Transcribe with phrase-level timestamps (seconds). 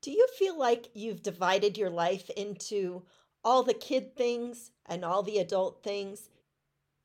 [0.00, 3.02] Do you feel like you've divided your life into
[3.44, 6.30] all the kid things and all the adult things?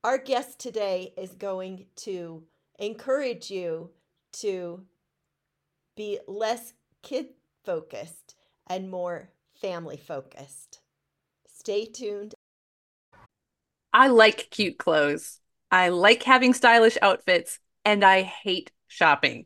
[0.03, 2.43] Our guest today is going to
[2.77, 3.89] encourage you
[4.33, 4.85] to
[5.95, 7.29] be less kid
[7.63, 8.35] focused
[8.67, 10.79] and more family focused.
[11.47, 12.35] Stay tuned.
[13.91, 15.39] I like cute clothes.
[15.71, 19.45] I like having stylish outfits, and I hate shopping.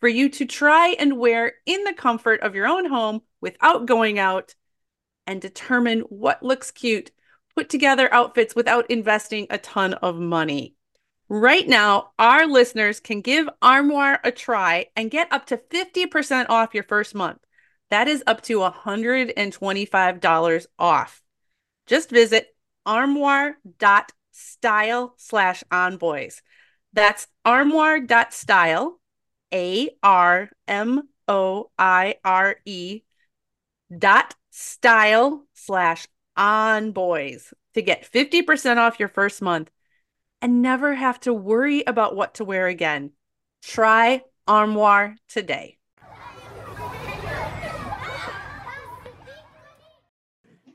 [0.00, 4.18] for you to try and wear in the comfort of your own home without going
[4.18, 4.54] out
[5.26, 7.10] and determine what looks cute,
[7.54, 10.74] put together outfits without investing a ton of money.
[11.28, 16.72] Right now, our listeners can give Armoire a try and get up to 50% off
[16.72, 17.40] your first month.
[17.90, 21.22] That is up to $125 off.
[21.86, 22.54] Just visit
[22.86, 26.40] armoire.style slash onboys.
[26.94, 28.98] That's armoire.style,
[29.52, 33.02] A R M O I R E
[33.96, 39.70] dot style slash on boys to get 50% off your first month
[40.40, 43.12] and never have to worry about what to wear again.
[43.62, 45.78] Try Armoire today.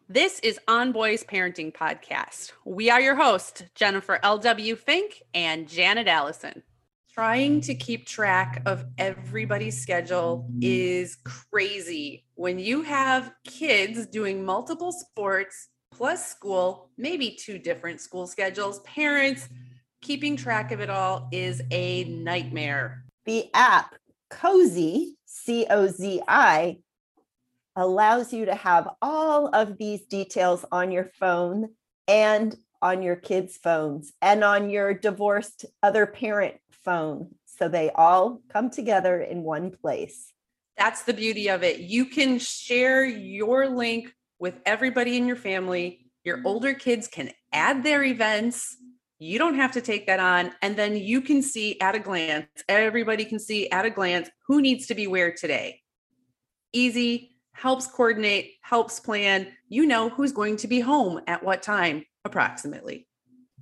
[0.09, 2.51] This is On Boys Parenting Podcast.
[2.65, 4.75] We are your hosts, Jennifer L.W.
[4.75, 6.61] Fink and Janet Allison.
[7.13, 12.25] Trying to keep track of everybody's schedule is crazy.
[12.33, 19.47] When you have kids doing multiple sports plus school, maybe two different school schedules, parents
[20.01, 23.03] keeping track of it all is a nightmare.
[23.25, 23.93] The app
[24.31, 26.79] Cozi, C O Z I,
[27.75, 31.75] allows you to have all of these details on your phone
[32.07, 37.35] and on your kids' phones and on your divorced other parent phone.
[37.45, 40.33] So they all come together in one place.
[40.77, 41.79] That's the beauty of it.
[41.79, 46.11] You can share your link with everybody in your family.
[46.23, 46.47] Your mm-hmm.
[46.47, 48.75] older kids can add their events.
[49.19, 50.51] You don't have to take that on.
[50.61, 54.61] And then you can see at a glance, everybody can see at a glance who
[54.61, 55.79] needs to be where today.
[56.73, 59.47] Easy, helps coordinate, helps plan.
[59.69, 63.07] You know who's going to be home at what time, approximately.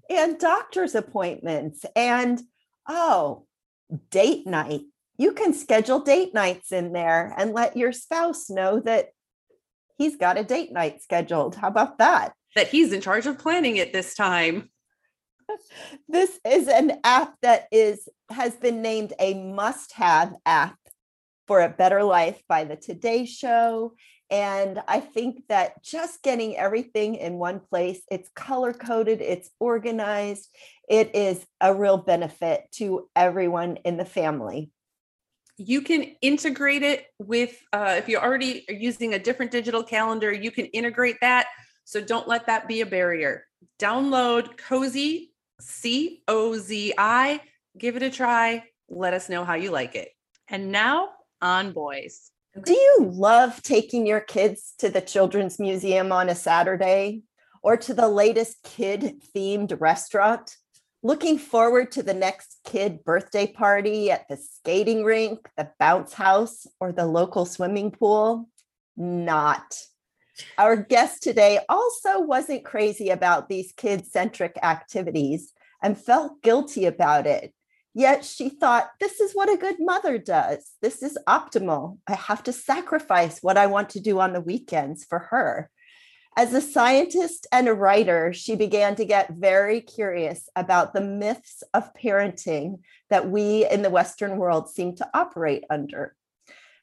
[0.09, 2.41] And doctor's appointments and,
[2.87, 3.45] oh,
[4.09, 4.81] date night.
[5.17, 9.09] You can schedule date nights in there and let your spouse know that
[9.97, 11.55] he's got a date night scheduled.
[11.55, 12.33] How about that?
[12.55, 14.69] That he's in charge of planning it this time.
[16.09, 20.77] this is an app that is has been named a must-have app
[21.47, 23.93] for a Better Life by the Today Show.
[24.31, 30.47] And I think that just getting everything in one place, it's color coded, it's organized,
[30.87, 34.71] it is a real benefit to everyone in the family.
[35.57, 40.49] You can integrate it with, uh, if you're already using a different digital calendar, you
[40.49, 41.47] can integrate that.
[41.83, 43.45] So don't let that be a barrier.
[43.79, 47.41] Download Cozi, C O Z I,
[47.77, 48.63] give it a try.
[48.87, 50.09] Let us know how you like it.
[50.47, 51.09] And now
[51.41, 52.30] on boys.
[52.59, 57.21] Do you love taking your kids to the Children's Museum on a Saturday
[57.63, 60.57] or to the latest kid themed restaurant?
[61.01, 66.67] Looking forward to the next kid birthday party at the skating rink, the bounce house,
[66.81, 68.49] or the local swimming pool?
[68.97, 69.77] Not.
[70.57, 77.27] Our guest today also wasn't crazy about these kid centric activities and felt guilty about
[77.27, 77.53] it.
[77.93, 80.71] Yet she thought, this is what a good mother does.
[80.81, 81.97] This is optimal.
[82.07, 85.69] I have to sacrifice what I want to do on the weekends for her.
[86.37, 91.61] As a scientist and a writer, she began to get very curious about the myths
[91.73, 92.79] of parenting
[93.09, 96.15] that we in the Western world seem to operate under.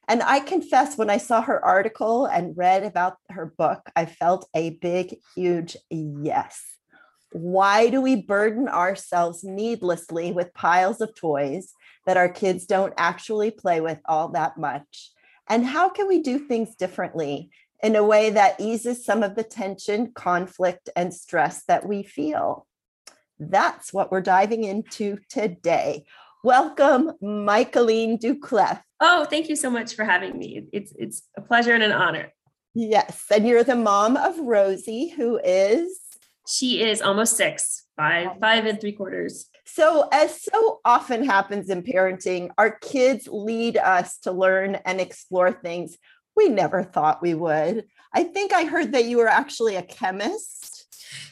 [0.07, 4.47] And I confess, when I saw her article and read about her book, I felt
[4.55, 6.63] a big, huge yes.
[7.31, 11.73] Why do we burden ourselves needlessly with piles of toys
[12.05, 15.11] that our kids don't actually play with all that much?
[15.47, 19.43] And how can we do things differently in a way that eases some of the
[19.43, 22.65] tension, conflict, and stress that we feel?
[23.39, 26.05] That's what we're diving into today.
[26.43, 28.81] Welcome, Michaeleen Doucleff.
[28.99, 30.67] Oh, thank you so much for having me.
[30.73, 32.33] It's it's a pleasure and an honor.
[32.75, 33.25] Yes.
[33.31, 35.99] And you're the mom of Rosie, who is
[36.49, 39.45] She is almost six, five, five and three quarters.
[39.65, 45.51] So, as so often happens in parenting, our kids lead us to learn and explore
[45.51, 45.97] things
[46.35, 47.85] we never thought we would.
[48.13, 50.87] I think I heard that you were actually a chemist.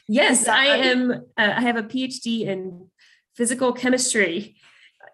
[0.07, 1.11] Yes, I am.
[1.11, 2.87] Uh, I have a PhD in
[3.35, 4.55] physical chemistry.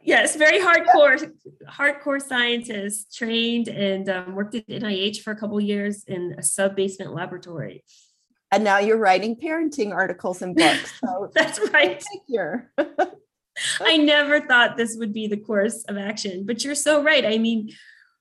[0.01, 1.31] Yes, very hardcore,
[1.69, 6.75] hardcore scientist, trained and um, worked at NIH for a couple years in a sub
[6.75, 7.85] basement laboratory.
[8.53, 10.93] And now you're writing parenting articles and books.
[11.03, 12.03] So, That's right.
[12.27, 12.71] here.
[13.81, 17.25] I never thought this would be the course of action, but you're so right.
[17.25, 17.71] I mean,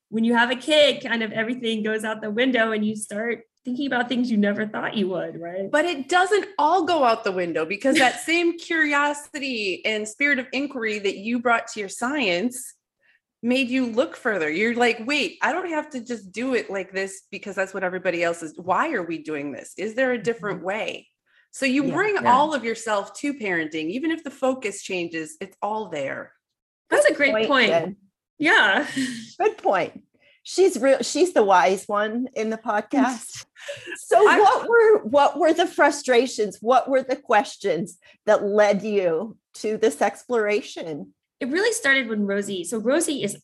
[0.08, 3.43] when you have a kid, kind of everything goes out the window and you start
[3.64, 5.70] thinking about things you never thought you would, right?
[5.70, 10.46] But it doesn't all go out the window because that same curiosity and spirit of
[10.52, 12.75] inquiry that you brought to your science
[13.42, 14.48] made you look further.
[14.48, 17.82] You're like, wait, I don't have to just do it like this because that's what
[17.82, 18.54] everybody else is.
[18.56, 19.72] Why are we doing this?
[19.76, 20.66] Is there a different mm-hmm.
[20.66, 21.08] way?
[21.50, 22.32] So you Yeah, bring yeah.
[22.32, 26.32] all of yourself to parenting, even if the focus changes, it's all there.
[26.88, 27.68] That's a great point.
[27.68, 27.96] Jen.
[28.38, 28.86] Yeah.
[29.38, 30.02] Good point.
[30.44, 30.98] She's real.
[31.02, 33.46] She's the wise one in the podcast.
[33.94, 36.58] So, I- what were what were the frustrations?
[36.60, 37.96] What were the questions
[38.26, 41.14] that led you to this exploration?
[41.42, 42.62] It really started when Rosie.
[42.62, 43.36] So Rosie is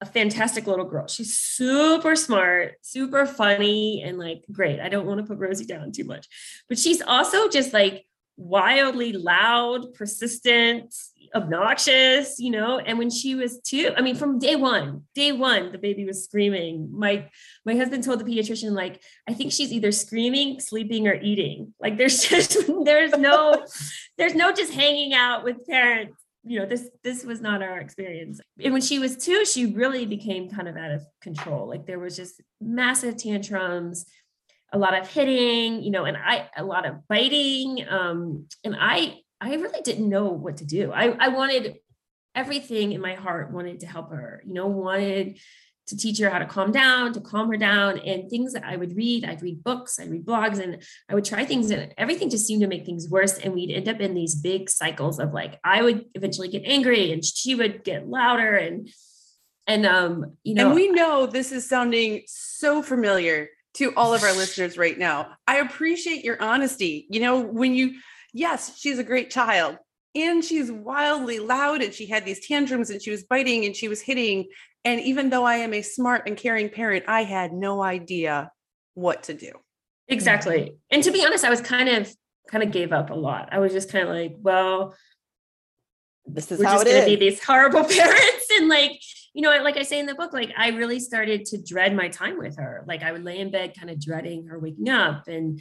[0.00, 1.06] a fantastic little girl.
[1.06, 4.80] She's super smart, super funny, and like great.
[4.80, 6.28] I don't want to put Rosie down too much,
[6.66, 8.06] but she's also just like
[8.38, 10.94] wildly loud, persistent,
[11.34, 12.78] obnoxious, you know.
[12.78, 16.24] And when she was two, I mean, from day one, day one, the baby was
[16.24, 16.88] screaming.
[16.90, 17.28] My
[17.66, 21.74] my husband told the pediatrician, like, I think she's either screaming, sleeping, or eating.
[21.78, 22.56] Like there's just
[22.86, 23.62] there's no
[24.16, 26.16] there's no just hanging out with parents
[26.46, 28.40] you know this this was not our experience.
[28.62, 31.68] And when she was two she really became kind of out of control.
[31.68, 34.06] Like there was just massive tantrums
[34.72, 39.16] a lot of hitting you know and i a lot of biting um and i
[39.40, 40.92] i really didn't know what to do.
[40.92, 41.76] I i wanted
[42.34, 45.38] everything in my heart wanted to help her you know wanted
[45.86, 48.76] to teach her how to calm down to calm her down and things that i
[48.76, 52.30] would read i'd read books i'd read blogs and I would try things and everything
[52.30, 53.38] just seemed to make things worse.
[53.38, 57.12] And we'd end up in these big cycles of like, I would eventually get angry
[57.12, 58.88] and she would get louder and,
[59.66, 64.22] and, um, you know, and we know this is sounding so familiar to all of
[64.22, 65.28] our listeners right now.
[65.46, 67.06] I appreciate your honesty.
[67.10, 67.94] You know, when you,
[68.32, 69.78] yes, she's a great child
[70.14, 73.88] and she's wildly loud and she had these tantrums and she was biting and she
[73.88, 74.48] was hitting.
[74.86, 78.52] And even though I am a smart and caring parent, I had no idea
[78.94, 79.50] what to do.
[80.06, 80.76] exactly.
[80.92, 82.14] And to be honest, I was kind of,
[82.48, 83.48] kind of gave up a lot.
[83.50, 84.94] I was just kind of like, well,
[86.24, 88.46] This is we're how just it going to be these horrible parents.
[88.56, 88.92] And like,
[89.34, 92.08] you know, like I say in the book, like I really started to dread my
[92.08, 92.84] time with her.
[92.86, 95.60] Like I would lay in bed kind of dreading her waking up and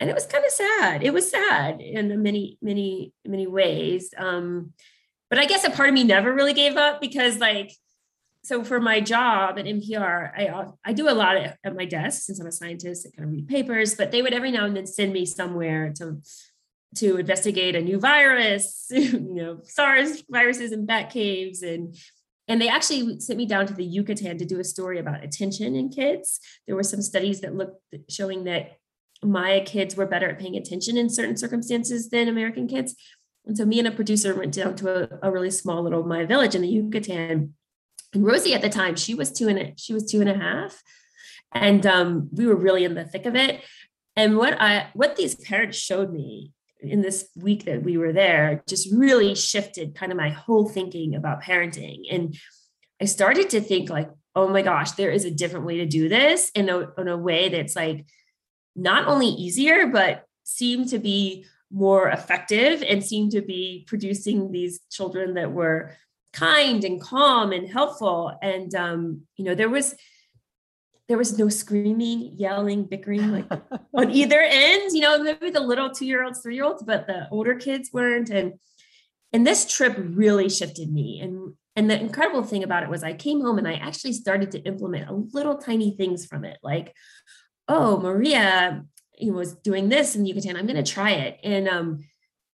[0.00, 1.02] and it was kind of sad.
[1.02, 4.12] It was sad in many, many, many ways.
[4.16, 4.72] Um,
[5.30, 7.72] but I guess a part of me never really gave up because like
[8.44, 12.38] so for my job at NPR, I I do a lot at, my desk since
[12.38, 13.06] I'm a scientist.
[13.06, 15.92] I kind of read papers, but they would every now and then send me somewhere
[15.96, 16.20] to
[16.96, 21.96] to investigate a new virus, you know, SARS viruses in bat caves, and
[22.46, 25.74] and they actually sent me down to the Yucatan to do a story about attention
[25.74, 26.38] in kids.
[26.66, 27.80] There were some studies that looked
[28.10, 28.72] showing that
[29.22, 32.94] Maya kids were better at paying attention in certain circumstances than American kids.
[33.46, 36.26] And so me and a producer went down to a, a really small little Maya
[36.26, 37.54] village in the Yucatan.
[38.14, 40.38] And Rosie at the time, she was two and a, she was two and a
[40.38, 40.82] half.
[41.52, 43.62] And um, we were really in the thick of it.
[44.16, 48.62] And what I what these parents showed me in this week that we were there
[48.68, 52.02] just really shifted kind of my whole thinking about parenting.
[52.10, 52.36] And
[53.00, 56.08] I started to think like, oh my gosh, there is a different way to do
[56.08, 58.06] this in a, in a way that's like
[58.76, 64.80] not only easier, but seemed to be more effective and seemed to be producing these
[64.90, 65.96] children that were
[66.34, 68.36] kind and calm and helpful.
[68.42, 69.94] And um, you know, there was
[71.08, 73.46] there was no screaming, yelling, bickering like
[73.94, 74.92] on either end.
[74.92, 78.30] You know, maybe the little two-year-olds, three-year-olds, but the older kids weren't.
[78.30, 78.54] And
[79.32, 81.20] and this trip really shifted me.
[81.20, 84.50] And and the incredible thing about it was I came home and I actually started
[84.52, 86.94] to implement a little tiny things from it, like,
[87.68, 88.84] oh, Maria
[89.18, 90.56] you know, was doing this in Yucatan.
[90.56, 91.38] I'm going to try it.
[91.44, 92.04] And um,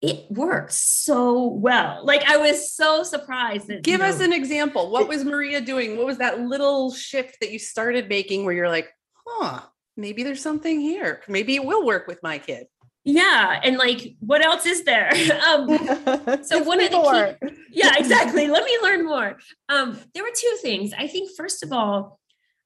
[0.04, 2.04] it worked so well.
[2.04, 4.90] Like I was so surprised that Give you us an example.
[4.90, 5.96] What was Maria doing?
[5.96, 8.88] What was that little shift that you started making where you're like,
[9.26, 9.60] huh,
[9.96, 11.22] maybe there's something here.
[11.28, 12.66] Maybe it will work with my kid.
[13.04, 13.60] yeah.
[13.62, 15.10] And like, what else is there?
[15.48, 15.68] um,
[16.44, 17.38] So one of the more.
[17.70, 18.48] yeah, exactly.
[18.48, 19.38] Let me learn more.
[19.68, 20.92] Um, there were two things.
[20.96, 22.18] I think first of all,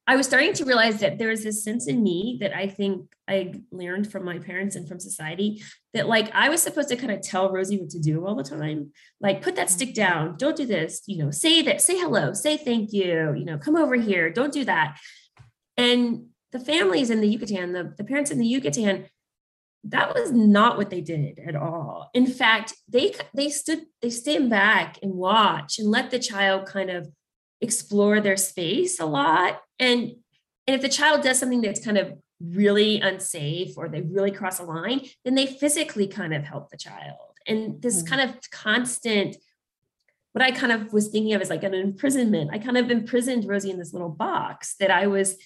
[0.08, 3.14] I was starting to realize that there was this sense in me that I think
[3.28, 5.62] I learned from my parents and from society
[5.92, 8.42] that like I was supposed to kind of tell Rosie what to do all the
[8.42, 8.90] time.
[9.20, 9.70] Like put that mm.
[9.70, 13.44] stick down, don't do this, you know, say that, say hello, say thank you, you
[13.44, 14.96] know, come over here, don't do that.
[15.76, 19.04] And the families in the Yucatan, the, the parents in the Yucatan,
[19.84, 22.08] that was not what they did at all.
[22.14, 26.88] In fact, they they stood they stand back and watch and let the child kind
[26.88, 27.08] of
[27.60, 30.12] explore their space a lot and
[30.66, 34.60] and if the child does something that's kind of really unsafe or they really cross
[34.60, 37.16] a line then they physically kind of help the child.
[37.46, 38.14] And this mm-hmm.
[38.14, 39.36] kind of constant
[40.32, 42.50] what i kind of was thinking of is like an imprisonment.
[42.52, 45.36] I kind of imprisoned rosie in this little box that i was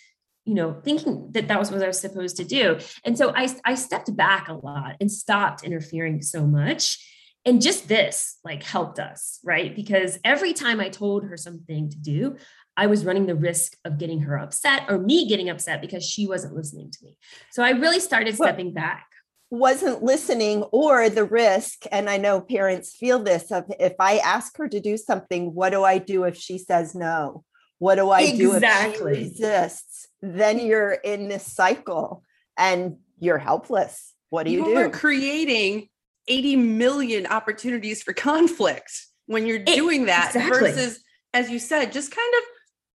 [0.44, 2.78] you know thinking that that was what i was supposed to do.
[3.04, 7.08] And so i i stepped back a lot and stopped interfering so much.
[7.44, 9.74] And just this like helped us right?
[9.74, 12.36] Because every time i told her something to do
[12.76, 16.26] i was running the risk of getting her upset or me getting upset because she
[16.26, 17.16] wasn't listening to me.
[17.50, 19.06] So i really started stepping well, back.
[19.50, 24.56] wasn't listening or the risk and i know parents feel this of if i ask
[24.56, 27.44] her to do something what do i do if she says no?
[27.82, 28.36] What do i exactly.
[28.36, 30.06] do if she resists?
[30.20, 32.22] Then you're in this cycle
[32.56, 34.14] and you're helpless.
[34.30, 34.76] What do you, you do?
[34.76, 35.88] are creating
[36.28, 38.92] 80 million opportunities for conflict
[39.26, 40.70] when you're doing that exactly.
[40.70, 41.02] versus
[41.34, 42.42] as you said just kind of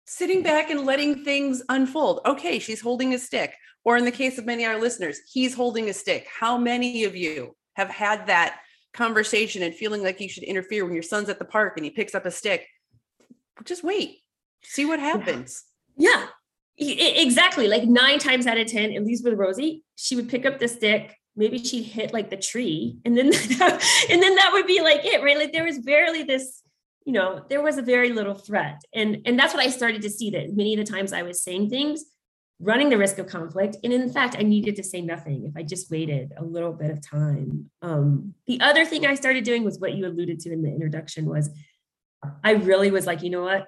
[0.06, 2.22] sitting back and letting things unfold.
[2.26, 3.54] Okay she's holding a stick.
[3.86, 6.28] Or in the case of many of our listeners he's holding a stick.
[6.40, 8.60] How many of you have had that
[8.94, 11.92] conversation and feeling like you should interfere when your son's at the park and he
[11.92, 12.68] picks up a stick?
[13.64, 14.20] Just wait.
[14.64, 15.64] See what happens.
[15.98, 16.28] Yeah,
[16.78, 17.22] yeah.
[17.22, 17.68] exactly.
[17.68, 20.68] Like nine times out of ten at least with rosie she would pick up the
[20.68, 21.16] stick.
[21.36, 22.98] Maybe she'd hit like the tree.
[23.06, 25.38] And then that, and then that would be like it right?
[25.38, 26.63] Like there was barely this
[27.06, 30.10] you know there was a very little threat and and that's what i started to
[30.10, 32.06] see that many of the times i was saying things
[32.60, 35.64] running the risk of conflict and in fact i needed to say nothing if i
[35.64, 39.80] just waited a little bit of time um, the other thing i started doing was
[39.80, 41.50] what you alluded to in the introduction was
[42.44, 43.68] i really was like you know what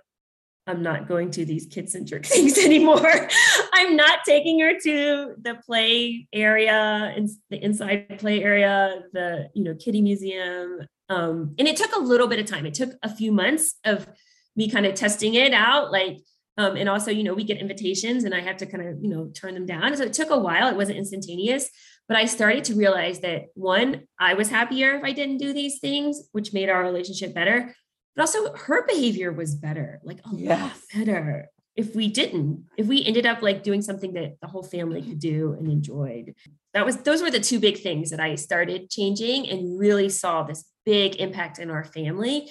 [0.68, 3.30] I'm not going to these kid centric things anymore.
[3.74, 7.15] I'm not taking her to the play area
[7.50, 10.80] the inside play area, the you know kitty museum.
[11.10, 12.66] Um, and it took a little bit of time.
[12.66, 14.08] It took a few months of
[14.56, 16.18] me kind of testing it out, like
[16.58, 19.10] um, and also you know we get invitations and I have to kind of you
[19.10, 19.96] know turn them down.
[19.96, 20.68] So it took a while.
[20.68, 21.70] It wasn't instantaneous,
[22.08, 25.80] but I started to realize that one, I was happier if I didn't do these
[25.80, 27.76] things, which made our relationship better
[28.16, 30.62] but also her behavior was better, like a yes.
[30.62, 31.50] lot better.
[31.75, 35.20] If we didn't, if we ended up like doing something that the whole family could
[35.20, 36.36] do and enjoyed,
[36.74, 40.44] that was those were the two big things that I started changing and really saw
[40.44, 42.50] this big impact in our family.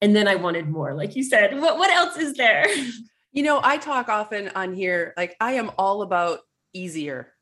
[0.00, 1.60] And then I wanted more, like you said.
[1.60, 2.66] What what else is there?
[3.32, 6.40] You know, I talk often on here, like I am all about
[6.72, 7.32] easier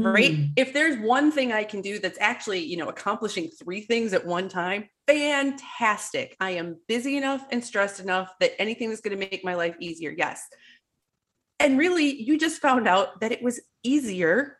[0.00, 0.32] right?
[0.32, 0.52] Mm.
[0.56, 4.24] if there's one thing i can do that's actually you know accomplishing three things at
[4.24, 6.36] one time fantastic.
[6.40, 9.76] I am busy enough and stressed enough that anything that's going to make my life
[9.80, 10.46] easier yes.
[11.60, 14.58] And really you just found out that it was easier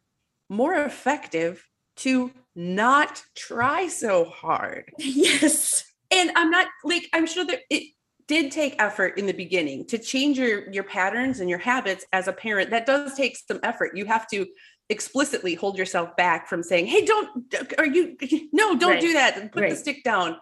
[0.48, 1.64] more effective
[1.96, 4.92] to not try so hard.
[4.98, 5.84] Yes.
[6.10, 7.84] And i'm not like i'm sure that it
[8.28, 12.28] did take effort in the beginning to change your your patterns and your habits as
[12.28, 12.70] a parent.
[12.70, 13.96] That does take some effort.
[13.96, 14.46] You have to
[14.88, 18.16] explicitly hold yourself back from saying, "Hey, don't are you
[18.52, 19.00] no, don't right.
[19.00, 19.52] do that.
[19.52, 19.70] Put right.
[19.70, 20.36] the stick down."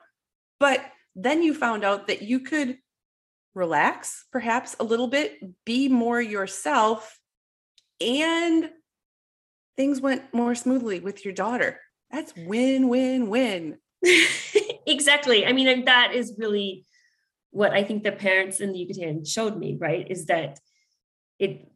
[0.59, 0.85] But
[1.17, 2.79] then you found out that you could
[3.55, 7.19] relax perhaps a little bit, be more yourself,
[8.01, 8.71] and
[9.77, 11.81] things went more smoothly with your daughter.
[12.11, 13.79] That's win win win.
[14.87, 15.47] exactly.
[15.47, 16.87] I mean, that is really
[17.51, 20.07] what I think the parents in the Yucatan showed me, right?
[20.11, 20.61] Is that
[21.39, 21.70] it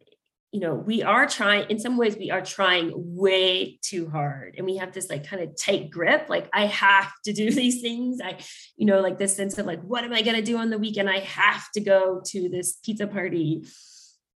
[0.54, 4.64] you know we are trying in some ways we are trying way too hard and
[4.64, 8.20] we have this like kind of tight grip like i have to do these things.
[8.22, 8.38] I
[8.76, 10.78] you know like this sense of like what am i going to do on the
[10.78, 11.10] weekend?
[11.10, 13.64] I have to go to this pizza party.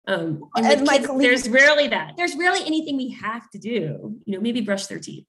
[0.06, 2.12] Um and, and kids, there's rarely that.
[2.16, 4.16] There's rarely anything we have to do.
[4.24, 5.26] You know maybe brush their teeth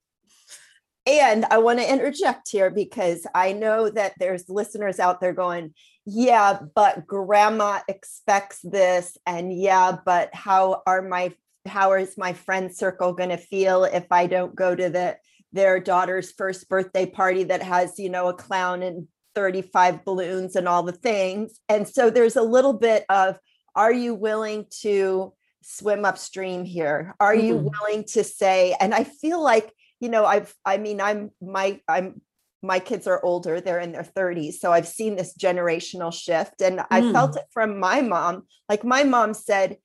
[1.06, 5.72] and I want to interject here because I know that there's listeners out there going,
[6.04, 9.16] yeah, but grandma expects this.
[9.26, 11.32] And yeah, but how are my
[11.66, 15.16] how is my friend circle going to feel if I don't go to the
[15.52, 20.68] their daughter's first birthday party that has, you know, a clown and 35 balloons and
[20.68, 21.60] all the things.
[21.68, 23.38] And so there's a little bit of
[23.74, 25.32] are you willing to
[25.62, 27.14] swim upstream here?
[27.20, 27.46] Are mm-hmm.
[27.46, 31.80] you willing to say and I feel like you know i've i mean i'm my
[31.88, 32.20] i'm
[32.62, 36.78] my kids are older they're in their 30s so i've seen this generational shift and
[36.78, 36.86] mm.
[36.90, 37.38] i felt mm.
[37.38, 39.76] it from my mom like my mom said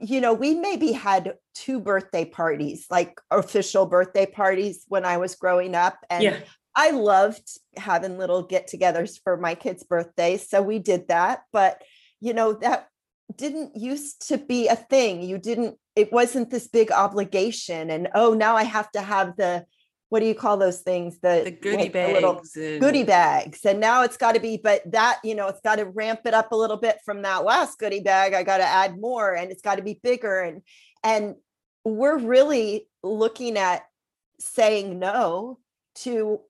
[0.00, 5.34] you know, we maybe had two birthday parties, like official birthday parties when I was
[5.36, 5.98] growing up.
[6.10, 6.40] And Yeah.
[6.76, 10.48] I loved having little get togethers for my kids' birthdays.
[10.48, 11.42] So we did that.
[11.52, 11.82] But,
[12.20, 12.88] you know, that
[13.36, 15.22] didn't used to be a thing.
[15.22, 17.90] You didn't, it wasn't this big obligation.
[17.90, 19.64] And oh, now I have to have the,
[20.08, 21.18] what do you call those things?
[21.20, 22.56] The, The goodie like, the little bags.
[22.56, 23.64] and- goodie bags.
[23.64, 26.34] And now it's got to be, but that, you know, it's got to ramp it
[26.34, 28.34] up a little bit from that last goodie bag.
[28.34, 30.40] I got to add more and it's got to be bigger.
[30.40, 30.62] And,
[31.04, 31.36] and
[31.84, 33.82] we're really looking at
[34.38, 35.58] saying no
[35.96, 36.40] to,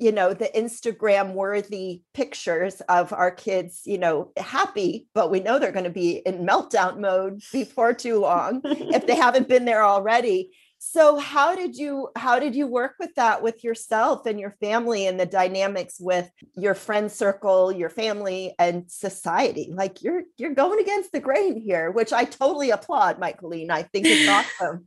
[0.00, 5.58] you know, the Instagram worthy pictures of our kids, you know, happy, but we know
[5.58, 9.84] they're going to be in meltdown mode before too long if they haven't been there
[9.84, 10.50] already.
[10.84, 15.06] So how did you how did you work with that with yourself and your family
[15.06, 19.70] and the dynamics with your friend circle your family and society?
[19.72, 23.70] Like you're you're going against the grain here which i totally applaud michaeleen.
[23.70, 24.28] I think it's
[24.60, 24.84] awesome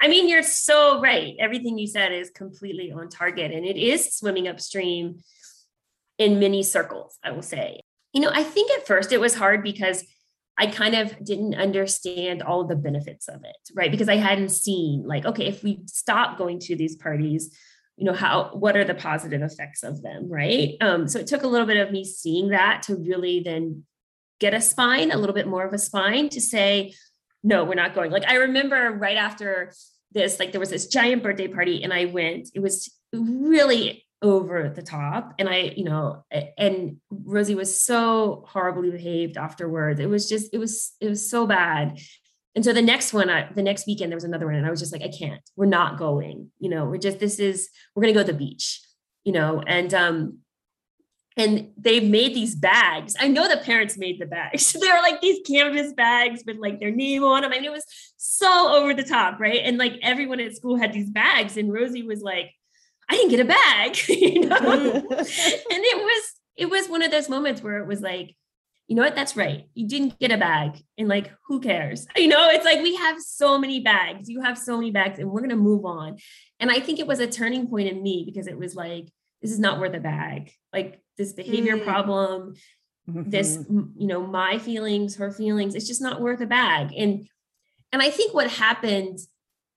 [0.00, 1.34] I mean, you're so right.
[1.38, 5.20] Everything you said is completely on target, and it is swimming upstream
[6.18, 7.80] in many circles, I will say.
[8.12, 10.04] You know, I think at first it was hard because
[10.58, 13.90] I kind of didn't understand all of the benefits of it, right?
[13.90, 17.56] Because I hadn't seen, like, okay, if we stop going to these parties,
[17.96, 20.76] you know, how, what are the positive effects of them, right?
[20.82, 23.84] Um, so it took a little bit of me seeing that to really then
[24.38, 26.94] get a spine, a little bit more of a spine to say,
[27.42, 28.10] no, we're not going.
[28.10, 29.72] Like I remember right after
[30.12, 32.50] this, like there was this giant birthday party and I went.
[32.54, 35.34] It was really over the top.
[35.38, 36.24] And I, you know,
[36.58, 40.00] and Rosie was so horribly behaved afterwards.
[40.00, 41.98] It was just, it was, it was so bad.
[42.54, 44.70] And so the next one, I, the next weekend, there was another one, and I
[44.70, 45.40] was just like, I can't.
[45.56, 46.50] We're not going.
[46.58, 48.80] You know, we're just this is we're gonna go to the beach.
[49.24, 50.38] You know, and um,
[51.36, 53.14] and they made these bags.
[53.18, 54.72] I know the parents made the bags.
[54.80, 57.52] they were like these canvas bags with like their name on them.
[57.52, 59.60] I mean, it was so over the top, right?
[59.64, 62.52] And like everyone at school had these bags, and Rosie was like,
[63.08, 64.56] I didn't get a bag, you know.
[64.58, 68.34] and it was it was one of those moments where it was like,
[68.86, 69.14] you know what?
[69.14, 69.64] That's right.
[69.74, 72.06] You didn't get a bag, and like, who cares?
[72.16, 74.28] You know, it's like we have so many bags.
[74.28, 76.18] You have so many bags, and we're gonna move on.
[76.58, 79.08] And I think it was a turning point in me because it was like,
[79.42, 80.52] this is not worth a bag.
[80.72, 81.84] Like this behavior Mm.
[81.84, 82.54] problem,
[83.06, 83.70] this Mhm.
[83.70, 87.12] m- you know my feelings her feelings it's just not worth a bag and
[87.92, 89.18] and i think what happened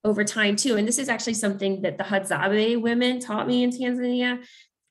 [0.04, 3.70] over time too and this is actually something that the hadzabe women taught me in
[3.70, 4.32] tanzania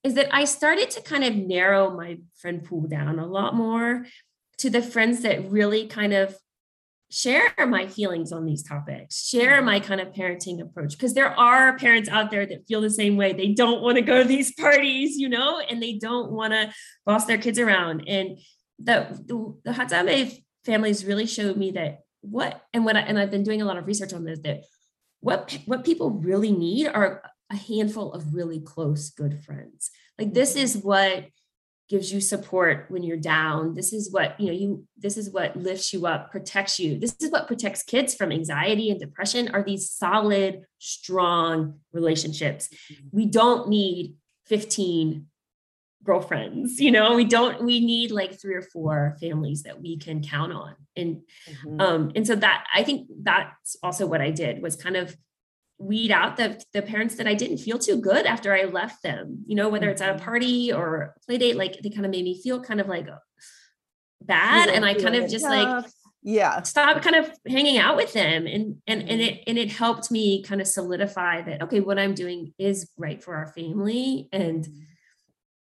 [0.04, 4.06] is that i started to kind of narrow my friend pool down a lot more
[4.58, 6.36] to the friends that really kind of
[7.13, 9.65] share my feelings on these topics share mm-hmm.
[9.65, 13.15] my kind of parenting approach because there are parents out there that feel the same
[13.15, 16.54] way they don't want to go to these parties you know and they don't want
[16.54, 16.73] to
[17.06, 18.08] boss their kids around.
[18.08, 18.39] And
[18.80, 23.32] the the, the Hadzabe families really showed me that what and what I, and I've
[23.32, 24.63] been doing a lot of research on this that
[25.19, 29.91] what what people really need are a handful of really close good friends.
[30.17, 30.63] Like this mm-hmm.
[30.63, 31.26] is what
[31.89, 33.74] gives you support when you're down.
[33.76, 36.98] This is what, you know, you this is what lifts you up, protects you.
[36.98, 42.69] This is what protects kids from anxiety and depression are these solid, strong relationships.
[43.12, 44.15] We don't need
[44.48, 45.28] 15
[46.04, 50.22] girlfriends you know we don't we need like three or four families that we can
[50.22, 51.22] count on and
[51.65, 51.82] Mhm.
[51.82, 55.15] um and so that i think that's also what i did was kind of
[55.84, 59.43] weed out the the parents that i didn't feel too good after i left them
[59.48, 60.22] you know whether it's at a Mhm.
[60.24, 63.08] party or play date like they kind of made me feel kind of like
[64.22, 65.86] bad and i kind of just like
[66.22, 69.28] yeah stop kind of hanging out with them and and and Mhm.
[69.28, 73.22] it and it helped me kind of solidify that okay what i'm doing is right
[73.22, 74.65] for our family and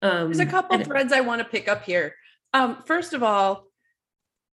[0.04, 2.16] um There's a couple and- threads I want to pick up here.
[2.54, 3.68] Um, first of all,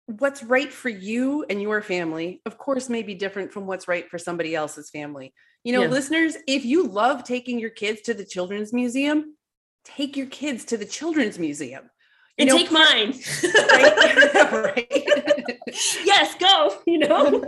[0.07, 4.09] what's right for you and your family, of course, may be different from what's right
[4.09, 5.35] for somebody else's family.
[5.64, 5.88] You know, Yeah.
[5.90, 9.37] listeners, if you love taking your kids to the children's museum,
[9.85, 11.85] take your kids to the children's museum.
[12.38, 13.12] You and know, take mine
[13.44, 14.53] right?
[14.53, 15.59] right?
[16.05, 17.44] yes go you know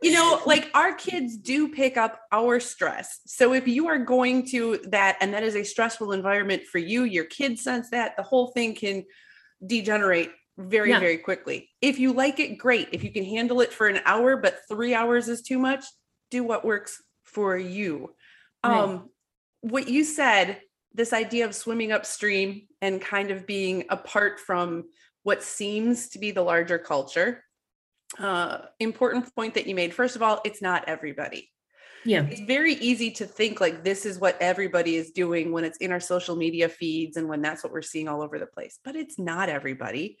[0.00, 3.18] you know, like our kids do pick up our stress.
[3.26, 7.02] So if you are going to that and that is a stressful environment for you,
[7.02, 9.04] your kids sense that, the whole thing can
[9.66, 11.00] degenerate very, Yeah.
[11.00, 11.70] very quickly.
[11.80, 12.90] If you like it, great.
[12.92, 15.84] If you can handle it for an hour, but three hours is too much,
[16.30, 18.14] do what works for you.
[18.64, 18.80] Right.
[18.80, 19.10] Um,
[19.60, 20.60] what you said,
[20.94, 24.84] this idea of swimming upstream and kind of being apart from
[25.22, 27.44] what seems to be the larger culture
[28.18, 31.50] uh important point that you made first of all it's not everybody
[32.06, 35.76] yeah it's very easy to think like this is what everybody is doing when it's
[35.78, 38.78] in our social media feeds and when that's what we're seeing all over the place
[38.82, 40.16] but it's not everybody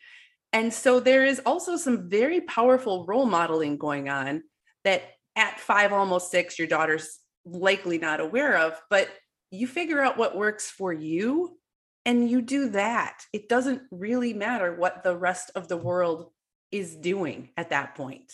[0.52, 4.42] And so there is also some very powerful role modeling going on
[4.84, 5.02] that
[5.38, 9.08] at five, almost six, your daughter's likely not aware of, but
[9.50, 11.58] you figure out what works for you
[12.04, 13.22] and you do that.
[13.32, 16.30] It doesn't really matter what the rest of the world
[16.70, 18.32] is doing at that point.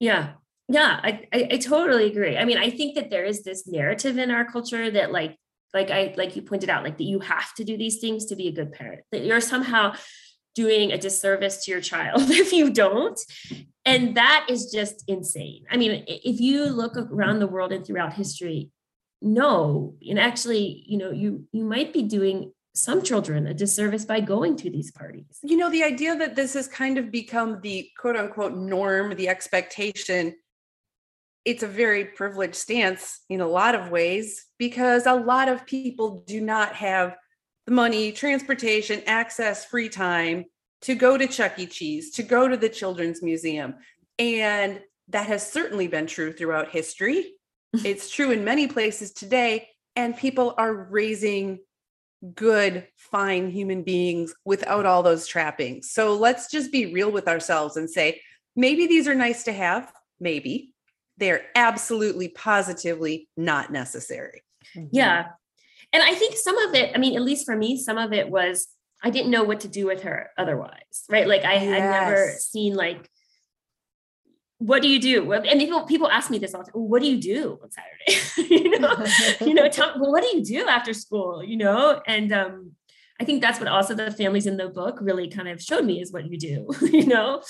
[0.00, 0.32] Yeah.
[0.68, 2.36] Yeah, I, I, I totally agree.
[2.36, 5.36] I mean, I think that there is this narrative in our culture that like
[5.72, 8.36] like I like you pointed out, like that you have to do these things to
[8.36, 9.02] be a good parent.
[9.12, 9.94] That you're somehow
[10.56, 13.20] doing a disservice to your child if you don't.
[13.84, 15.64] And that is just insane.
[15.70, 18.70] I mean, if you look around the world and throughout history,
[19.22, 24.20] no, and actually, you know, you you might be doing some children a disservice by
[24.20, 25.38] going to these parties.
[25.42, 29.28] You know, the idea that this has kind of become the quote unquote norm, the
[29.28, 30.34] expectation,
[31.46, 36.24] it's a very privileged stance in a lot of ways because a lot of people
[36.26, 37.16] do not have
[37.66, 40.44] the money, transportation, access, free time
[40.82, 41.66] to go to Chuck E.
[41.66, 43.74] Cheese, to go to the Children's Museum.
[44.18, 47.32] And that has certainly been true throughout history.
[47.72, 49.68] it's true in many places today.
[49.96, 51.60] And people are raising
[52.34, 55.90] good, fine human beings without all those trappings.
[55.90, 58.20] So let's just be real with ourselves and say,
[58.54, 59.92] maybe these are nice to have.
[60.20, 60.72] Maybe
[61.18, 64.42] they're absolutely, positively not necessary.
[64.92, 65.28] Yeah.
[65.96, 68.28] And I think some of it, I mean, at least for me, some of it
[68.28, 68.68] was
[69.02, 71.26] I didn't know what to do with her otherwise, right?
[71.26, 71.64] Like I yes.
[71.64, 73.08] had never seen like
[74.58, 75.32] what do you do?
[75.32, 76.72] And people people ask me this all the time.
[76.74, 78.54] Well, what do you do on Saturday?
[78.54, 79.06] you know,
[79.40, 79.68] you know.
[79.70, 81.42] Tell, well, what do you do after school?
[81.42, 82.72] You know, and um,
[83.18, 86.02] I think that's what also the families in the book really kind of showed me
[86.02, 86.68] is what you do.
[86.82, 87.42] You know,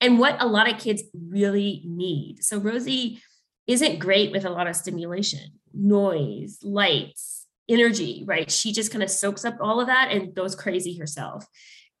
[0.00, 2.42] and what a lot of kids really need.
[2.42, 3.20] So Rosie
[3.68, 7.41] isn't great with a lot of stimulation, noise, lights,
[7.72, 8.24] energy.
[8.26, 8.50] Right?
[8.50, 11.46] She just kind of soaks up all of that and goes crazy herself.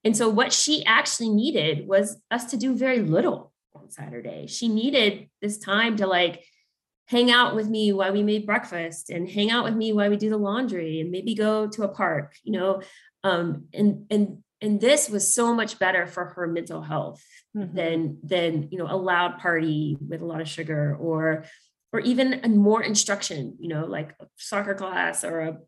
[0.04, 4.46] And so what she actually needed was us to do very little on Saturday.
[4.46, 6.44] She needed this time to like
[7.06, 10.16] hang out with me while we made breakfast and hang out with me while we
[10.16, 12.82] do the laundry and maybe go to a park, you know.
[13.24, 17.22] Um, and and and this was so much better for her mental health
[17.56, 17.74] mm-hmm.
[17.76, 21.44] than than you know a loud party with a lot of sugar or
[21.92, 25.58] or even a more instruction, you know, like a soccer class or a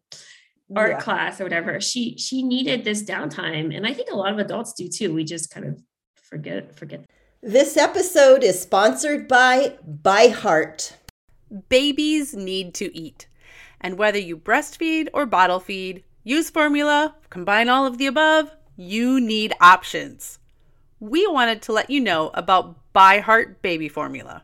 [0.75, 1.01] art yeah.
[1.01, 1.81] class or whatever.
[1.81, 5.15] She she needed this downtime, and I think a lot of adults do too.
[5.15, 5.81] We just kind of
[6.15, 7.05] forget forget
[7.43, 10.95] this episode is sponsored by ByHeart
[11.69, 13.29] Babies need to eat.
[13.81, 19.21] And whether you breastfeed or bottle feed, use formula, combine all of the above, you
[19.21, 20.39] need options.
[21.01, 24.44] We wanted to let you know about ByHeart Baby Formula.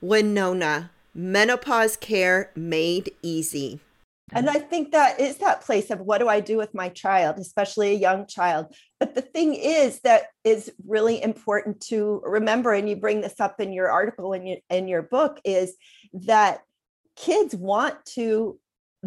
[0.00, 3.80] Winona, menopause care made easy.
[4.32, 7.38] And I think that is that place of what do I do with my child,
[7.38, 8.74] especially a young child.
[9.00, 13.58] But the thing is that is really important to remember, and you bring this up
[13.58, 15.76] in your article in your, in your book, is
[16.12, 16.60] that
[17.16, 18.58] kids want to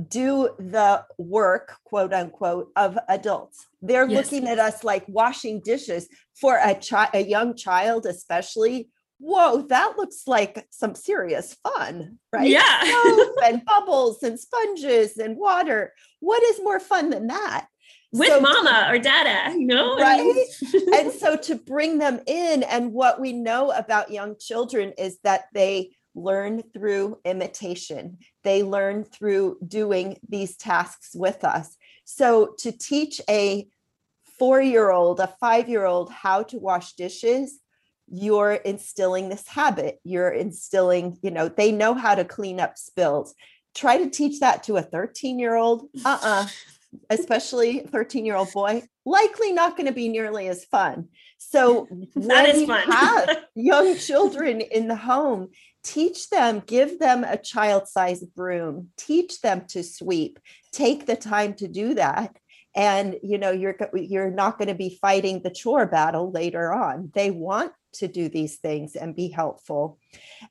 [0.07, 3.67] do the work, quote unquote, of adults.
[3.81, 4.31] They're yes.
[4.31, 6.07] looking at us like washing dishes
[6.39, 8.89] for a child, a young child, especially.
[9.21, 12.49] Whoa, that looks like some serious fun, right?
[12.49, 12.83] Yeah.
[12.83, 15.93] Soap and bubbles and sponges and water.
[16.19, 17.67] What is more fun than that?
[18.11, 19.95] With so mama or dada, you know?
[19.95, 20.45] Right.
[20.93, 25.45] and so to bring them in, and what we know about young children is that
[25.53, 28.17] they learn through imitation.
[28.43, 31.77] They learn through doing these tasks with us.
[32.05, 33.67] So to teach a
[34.39, 37.59] four year old, a five year old how to wash dishes,
[38.11, 39.99] you're instilling this habit.
[40.03, 43.33] You're instilling, you know, they know how to clean up spills.
[43.73, 45.87] Try to teach that to a 13 year old.
[46.05, 46.43] Uh uh-uh.
[46.43, 46.47] uh
[47.09, 51.07] especially 13 year old boy, likely not going to be nearly as fun.
[51.37, 52.91] So when you fun.
[52.91, 55.51] have young children in the home,
[55.83, 60.37] teach them give them a child-sized broom teach them to sweep
[60.71, 62.37] take the time to do that
[62.75, 67.09] and you know you're you're not going to be fighting the chore battle later on
[67.15, 69.99] they want to do these things and be helpful.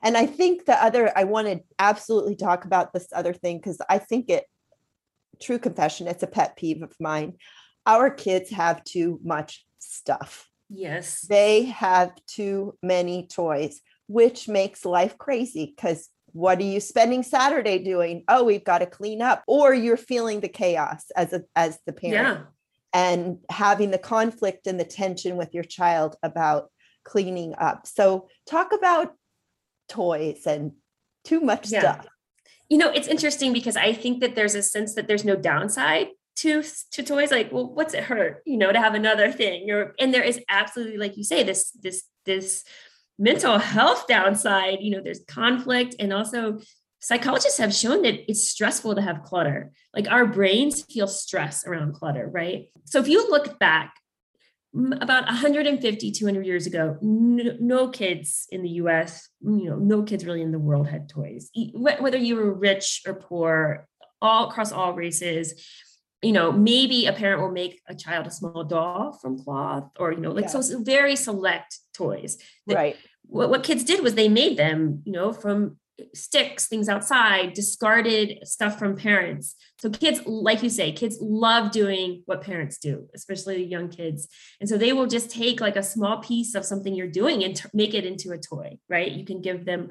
[0.03, 3.81] And i think the other i want to absolutely talk about this other thing because
[3.89, 4.45] i think it
[5.41, 7.35] true confession it's a pet peeve of mine.
[7.87, 10.49] Our kids have too much stuff.
[10.69, 11.23] Yes.
[11.23, 17.79] They have too many toys which makes life crazy because what are you spending saturday
[17.79, 18.25] doing?
[18.29, 19.43] Oh we've got to clean up.
[19.47, 22.45] Or you're feeling the chaos as a as the parent yeah.
[22.93, 26.71] and having the conflict and the tension with your child about
[27.05, 29.15] cleaning up so talk about
[29.89, 30.73] toys and
[31.25, 31.81] too much yeah.
[31.81, 32.07] stuff
[32.69, 36.09] you know it's interesting because i think that there's a sense that there's no downside
[36.37, 39.95] to to toys like well what's it hurt you know to have another thing or
[39.99, 42.65] and there is absolutely like you say this this this
[43.21, 46.59] mental health downside, you know, there's conflict and also
[47.01, 49.73] psychologists have shown that it's stressful to have clutter.
[49.95, 52.69] Like our brains feel stress around clutter, right?
[52.87, 53.95] So if you look back
[55.01, 60.25] about 150 200 years ago no, no, kids in the us you know no kids
[60.25, 61.51] really in the world had toys.
[61.75, 63.89] Whether you were rich or poor
[64.23, 65.67] all across all races
[66.23, 70.13] you know maybe a parent will make a child a small doll from cloth or
[70.13, 70.61] you know like yeah.
[70.61, 72.39] so very select toys.
[72.67, 72.97] Right.
[73.23, 75.77] what, what kids did was they made them, you know, from
[76.15, 79.55] sticks, things outside, discarded stuff from parents.
[79.79, 84.29] So kids, like you say, kids love doing what parents do, especially young kids.
[84.61, 87.57] And so they will just take like a small piece of something you're doing and
[87.57, 89.11] t- make it into a toy, right?
[89.11, 89.89] You can give them,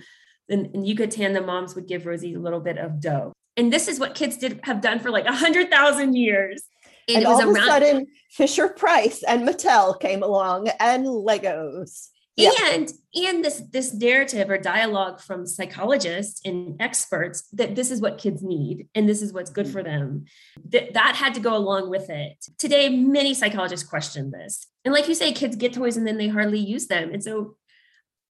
[0.50, 3.34] and, and Yucatan, the moms would give Rosie a little bit of dough.
[3.58, 6.64] And this is what kids did have done for like a hundred thousand years.
[7.08, 12.74] And, and all of a sudden, Fisher Price and Mattel came along and Legos yeah.
[12.74, 18.18] and and this this narrative or dialogue from psychologists and experts that this is what
[18.18, 20.26] kids need and this is what's good for them
[20.70, 22.46] that that had to go along with it.
[22.58, 24.68] Today many psychologists question this.
[24.86, 27.12] And like you say kids get toys and then they hardly use them.
[27.14, 27.56] And so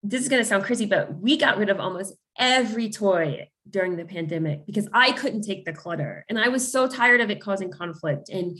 [0.04, 3.98] this is going to sound crazy but we got rid of almost every toy during
[3.98, 6.26] the pandemic because i couldn't take the clutter.
[6.30, 8.30] And i was so tired of it causing conflict.
[8.30, 8.60] And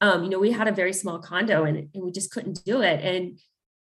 [0.00, 2.82] um, you know we had a very small condo and, and we just couldn't do
[2.82, 3.00] it.
[3.04, 3.38] And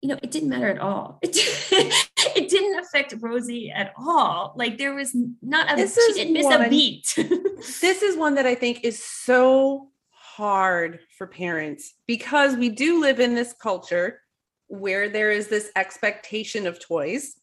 [0.01, 1.19] you know, it didn't matter at all.
[1.21, 1.35] It,
[2.35, 4.53] it didn't affect Rosie at all.
[4.55, 7.13] Like there was not a This she didn't miss one- a beat.
[7.81, 13.19] this is one that I think is so hard for parents because we do live
[13.19, 14.21] in this culture
[14.67, 17.35] where there is this expectation of toys.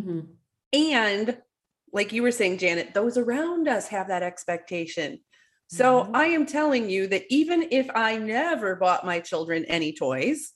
[0.00, 0.26] Mhm.
[0.72, 1.38] And
[1.92, 5.20] like you were saying, Janet, those around us have that expectation.
[5.68, 6.10] So Mhm.
[6.14, 10.52] I am telling you that even if I never bought my children any toys,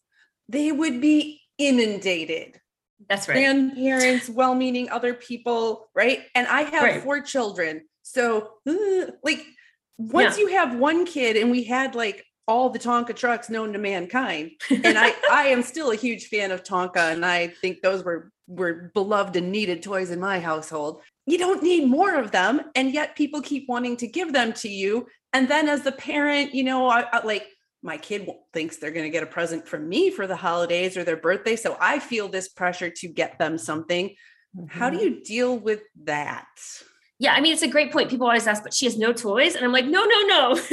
[0.49, 2.61] they would be inundated.
[3.09, 3.35] That's right.
[3.35, 6.21] Grandparents, well meaning other people, right?
[6.35, 7.03] And I have Right.
[7.03, 7.83] four children.
[8.03, 9.45] So, uh, like,
[9.99, 13.79] once you have one kid, and we had like all the Tonka trucks known to
[13.79, 18.05] mankind, and I I am still a huge fan of Tonka, and I think those
[18.05, 21.03] were were beloved and needed toys in my household.
[21.27, 24.69] You don't need more of them, and yet people keep wanting to give them to
[24.69, 25.07] you.
[25.33, 27.47] And then as the parent, you know, I, I like
[27.85, 31.05] my kid thinks they're going to get a present from me for the holidays or
[31.05, 34.17] their birthday, so I feel this pressure to get them something.
[34.69, 35.05] How do mm-hmm.
[35.05, 36.47] you deal with that?
[37.19, 38.11] Yeah, I mean, it's a great point.
[38.11, 39.55] People always ask, but she has no toys.
[39.55, 40.55] And I'm like, no, no, no.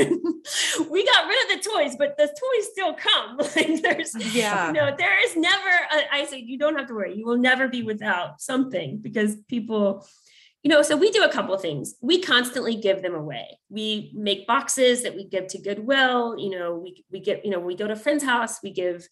[0.90, 3.38] we got rid of the toys, but the toys still come.
[3.56, 4.72] like there's Yeah.
[4.74, 7.16] no, there is never, a, I say, you don't have to worry.
[7.16, 10.08] You will never be without something because people,
[10.64, 11.96] you know, so we do a couple of things.
[12.02, 13.60] We constantly give them away.
[13.70, 16.38] We make boxes that we give to Goodwill.
[16.38, 19.08] You know, we, we get, you know, we go to a friend's house, we give,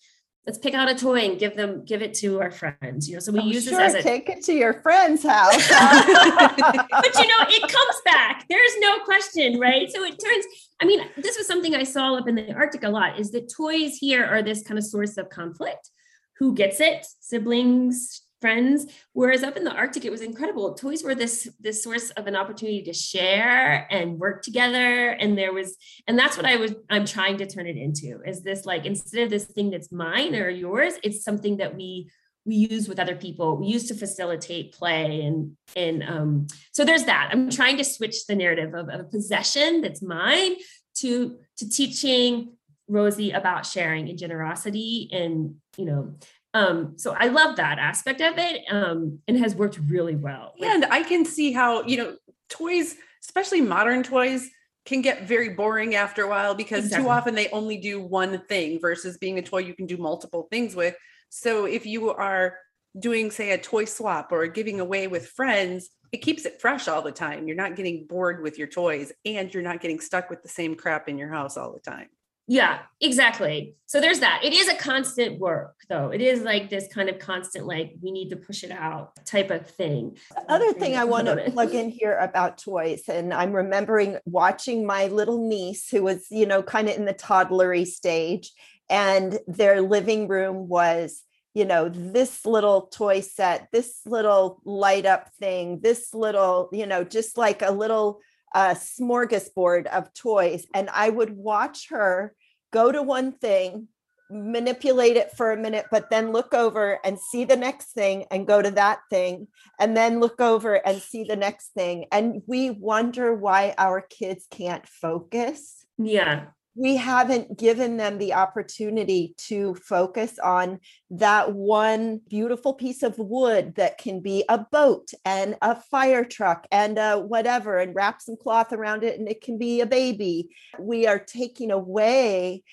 [0.46, 3.20] let's pick out a toy and give them, give it to our friends, you know,
[3.20, 5.56] so we Oh, use sure, this as a, take it to your friend's house.
[5.70, 8.46] but you know, it comes back.
[8.48, 9.92] There's no question, right?
[9.92, 10.46] So it turns,
[10.80, 13.52] I mean, this was something I saw up in the Arctic a lot is that
[13.52, 15.90] toys here are this kind of source of conflict.
[16.38, 17.06] Who gets it?
[17.20, 18.86] Siblings, friends.
[19.14, 20.74] Whereas up in the Arctic, it was incredible.
[20.74, 25.10] Toys were this this source of an opportunity to share and work together.
[25.10, 25.76] And there was,
[26.08, 29.24] and that's what I was, I'm trying to turn it into is this like instead
[29.24, 32.10] of this thing that's mine or yours, it's something that we
[32.46, 37.04] we use with other people we use to facilitate play and and um, so there's
[37.04, 40.56] that i'm trying to switch the narrative of, of a possession that's mine
[40.96, 42.54] to to teaching
[42.88, 46.16] rosie about sharing and generosity and you know
[46.54, 50.86] um so i love that aspect of it um and has worked really well and
[50.86, 52.16] I can see how, you know,
[52.50, 54.50] toys, especially modern toys,
[54.86, 57.06] can get very boring after a while because Exactly.
[57.06, 60.48] too often they only do one thing versus being a toy you can do multiple
[60.50, 60.96] things with.
[61.30, 62.58] So if you are
[63.00, 67.04] doing, say, a toy swap or giving away with friends, it keeps it fresh all
[67.04, 67.48] the time.
[67.48, 70.76] You're not getting bored with your toys and you're not getting stuck with the same
[70.76, 72.08] crap in your house all the time.
[72.52, 73.76] Yeah, exactly.
[73.86, 74.42] So there's that.
[74.44, 76.10] It is a constant work, though.
[76.10, 79.52] It is like this kind of constant, like we need to push it out type
[79.52, 80.18] of thing.
[80.48, 85.06] other thing I want to plug in here about toys, and I'm remembering watching my
[85.10, 88.52] little niece who was, you know, kind of in the toddlery stage,
[88.90, 91.22] and their living room was,
[91.54, 97.04] you know, this little toy set, this little light up thing, this little, you know,
[97.04, 98.22] just like a little
[98.56, 100.66] uh, smorgasbord of toys.
[100.74, 102.34] And I would watch her
[102.72, 103.88] go to one thing,
[104.30, 108.48] manipulate it for a minute, but then look over and see the next thing and
[108.48, 109.48] go to that thing
[109.80, 112.06] and then look over and see the next thing.
[112.12, 115.86] And we wonder why our kids can't focus.
[115.98, 116.48] Yeah.
[116.76, 120.80] We haven't given them the opportunity to focus on
[121.10, 126.68] that one beautiful piece of wood that can be a boat and a fire truck
[126.72, 130.50] and a whatever, and wrap some cloth around it and it can be a baby.
[130.80, 132.64] We are taking away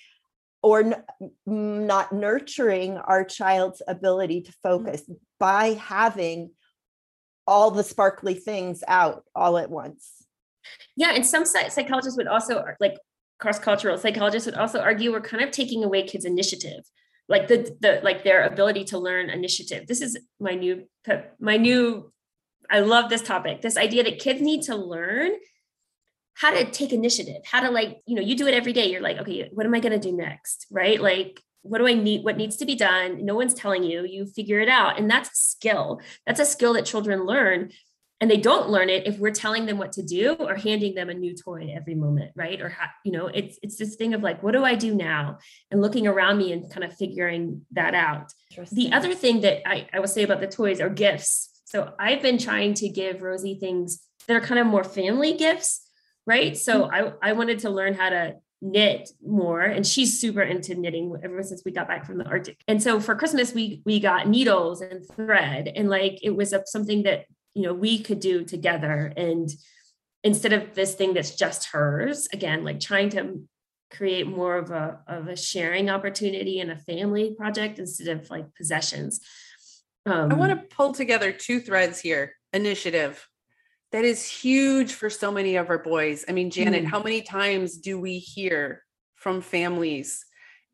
[0.63, 1.05] or n-
[1.47, 4.69] not nurturing our child's ability to mm-hmm.
[4.69, 5.03] focus
[5.39, 6.51] by having
[7.47, 10.11] all the sparkly things out all at once.
[10.97, 11.13] Yeah.
[11.15, 12.97] And some psychologists would also, like
[13.39, 16.85] cross cultural psychologists would also argue we're kind of taking away kids' initiative.
[17.29, 19.87] Like the, the like their ability to learn initiative.
[19.89, 20.85] This is my new
[21.41, 22.13] my new
[22.71, 23.63] I love this topic.
[23.63, 25.33] This idea that kids need to learn
[26.35, 28.91] how to take initiative, how to like, you know, you do it every day.
[28.91, 30.67] You're like, okay, what am I going to do next?
[30.71, 31.01] Right?
[31.01, 32.25] Like, what do I need?
[32.25, 33.25] What needs to be done?
[33.25, 34.05] No one's telling you.
[34.05, 34.99] You figure it out.
[34.99, 36.01] And that's a skill.
[36.27, 37.71] That's a skill that children learn.
[38.21, 41.11] And they don't learn it if we're telling them what to do or handing them
[41.11, 42.61] a new toy every moment, right?
[42.63, 45.39] Or you know, it's it's this thing of like, what do I do now?
[45.71, 48.33] And looking around me and kind of figuring that out.
[48.73, 51.51] The other thing that I, I will say about the toys are gifts.
[51.67, 55.87] So I've been trying to give Rosie things that are kind of more family gifts,
[56.27, 56.57] right?
[56.57, 57.17] So mm-hmm.
[57.23, 61.43] I, I wanted to learn how to knit more and she's super into knitting ever
[61.43, 64.81] since we got back from the arctic and so for christmas we we got needles
[64.81, 67.27] and thread and like it was a, something that
[67.57, 69.49] you know we could do together and
[70.23, 73.43] instead of this thing that's just hers again like trying to
[73.91, 78.47] create more of a of a sharing opportunity and a family project instead of like
[78.55, 79.21] possessions
[80.05, 82.25] Um, I want to pull together two threads here.
[82.53, 83.15] Initiative.
[83.91, 86.25] That is huge for so many of our boys.
[86.29, 86.91] I mean, Janet, Mm.
[86.93, 88.85] how many times do we hear
[89.17, 90.25] from families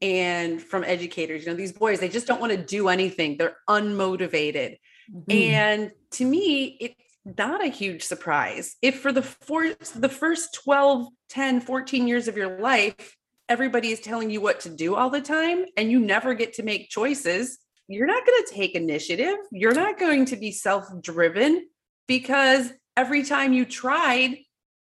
[0.03, 1.39] and from educators?
[1.43, 3.30] You know, these boys, they just don't want to do anything.
[3.39, 4.76] They're unmotivated.
[5.12, 6.94] Mm, And to me, it's
[7.24, 8.76] not a huge surprise.
[8.82, 13.16] If for the for the first 12, 10, 14 years of your life,
[13.48, 16.62] everybody is telling you what to do all the time and you never get to
[16.62, 17.58] make choices,
[17.88, 19.36] you're not going to take initiative.
[19.50, 21.68] You're not going to be self-driven
[22.06, 24.38] because every time you tried,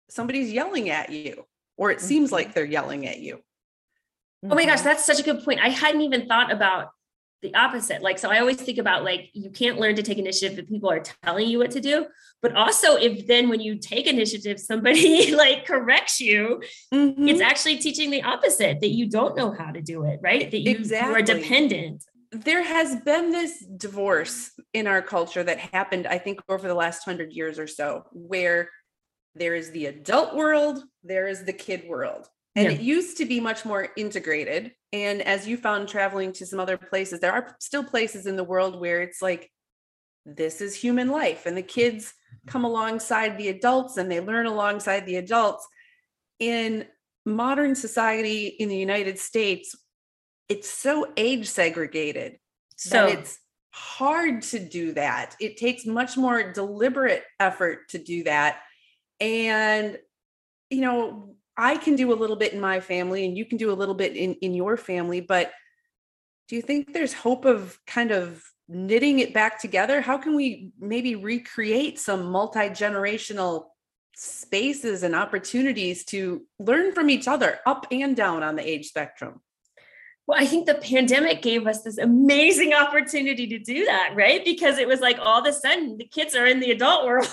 [0.08, 1.44] somebody's yelling at you
[1.76, 2.32] or it seems Mhm.
[2.32, 3.42] like they're yelling at you.
[4.44, 4.84] Oh my gosh, Mhm.
[4.84, 5.60] that's such a good point.
[5.60, 6.90] I hadn't even thought about
[7.42, 8.02] the opposite.
[8.02, 10.90] Like, so I always think about like, you can't learn to take initiative if people
[10.90, 12.06] are telling you what to do.
[12.42, 16.62] But also, if then when you take initiative, somebody like corrects you,
[16.92, 17.28] Mhm.
[17.28, 20.50] it's actually teaching the opposite that you don't know how to do it, right?
[20.50, 22.04] That you, you are dependent.
[22.32, 27.04] there has been this divorce in our culture that happened, I think, over the last
[27.04, 28.70] hundred years or so, where
[29.34, 32.28] there is the adult world, there is the kid world.
[32.56, 32.72] And Yeah.
[32.72, 34.72] it used to be much more integrated.
[34.92, 38.44] And as you found traveling to some other places, there are still places in the
[38.44, 39.50] world where it's like,
[40.26, 41.46] this is human life.
[41.46, 42.50] And the kids mm-hmm.
[42.50, 45.66] come alongside the adults and they learn alongside the adults.
[46.38, 46.86] In
[47.24, 49.76] modern society in the United States,
[50.48, 52.38] it's so age segregated
[52.76, 53.38] So that it's
[53.72, 55.36] hard to do that.
[55.40, 58.58] It takes much more deliberate effort to do that.
[59.20, 59.98] And,
[60.70, 63.70] you know, I can do a little bit in my family and you can do
[63.70, 65.52] a little bit in, in your family, but
[66.48, 70.00] do you think there's hope of kind of knitting it back together?
[70.00, 73.66] How can we maybe recreate some multi generational
[74.16, 79.40] spaces and opportunities to learn from each other up and down on the age spectrum?
[80.30, 84.44] Well, I think the pandemic gave us this amazing opportunity to do that, right?
[84.44, 87.26] Because it was like all of a sudden the kids are in the adult world,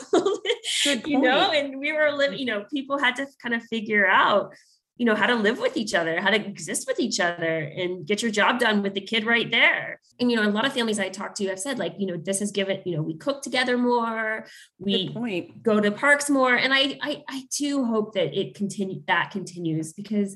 [1.06, 4.52] you know, and we were living, you know, people had to kind of figure out,
[4.96, 8.08] you know, how to live with each other, how to exist with each other and
[8.08, 10.00] get your job done with the kid right there.
[10.20, 12.18] And, you know, a lot of families I talked to have said, like, you know,
[12.18, 14.48] this has given, you know, we cook together more,
[14.80, 16.56] we go to parks more.
[16.56, 20.36] And I, I, I do hope that it continue that continues because,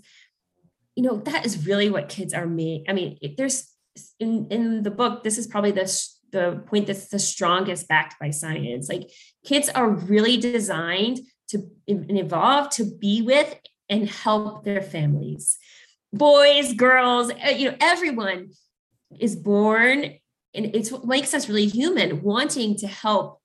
[0.96, 2.86] you know, that is really what kids are made.
[2.88, 3.68] I mean, there's
[4.20, 5.86] in in the book, this is probably the
[6.32, 8.90] the point that's the strongest backed by science.
[8.90, 9.10] Like
[9.46, 11.20] kids are really designed
[11.50, 13.54] to and evolve to be with
[13.90, 15.58] and help their families,
[16.14, 18.52] boys, girls, eh, you know, everyone
[19.20, 20.06] is born
[20.54, 23.42] and it's what makes us really human, wanting to help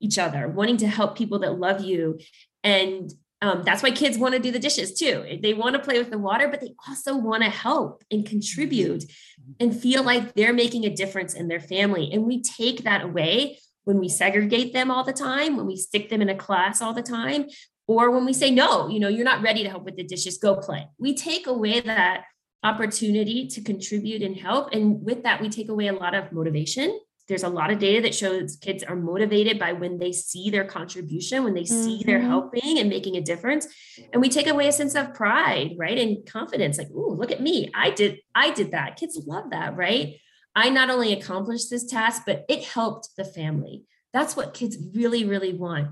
[0.00, 2.18] each other, wanting to help people that love you.
[2.62, 5.38] And um, that's why kids want to do the dishes too.
[5.40, 9.04] They want to play with the water, but they also want to help and contribute
[9.60, 12.10] and feel like they're making a difference in their family.
[12.12, 16.10] And we take that away when we segregate them all the time, when we stick
[16.10, 17.46] them in a class all the time,
[17.86, 20.36] or when we say, no, you know, you're not ready to help with the dishes,
[20.36, 20.86] go play.
[20.98, 22.24] We take away that
[22.62, 24.72] opportunity to contribute and help.
[24.72, 26.98] And with that, we take away a lot of motivation.
[27.28, 30.64] There's a lot of data that shows kids are motivated by when they see their
[30.64, 32.26] contribution, when they see they're Mhm.
[32.28, 33.68] helping and making a difference.
[34.12, 35.98] And we take away a sense of pride, right?
[35.98, 37.70] And confidence, like, ooh, look at me.
[37.74, 38.96] I did, I did that.
[38.96, 40.16] Kids love that, right?
[40.56, 43.84] I not only accomplished this task, but it helped the family.
[44.14, 45.88] That's what kids really, really want.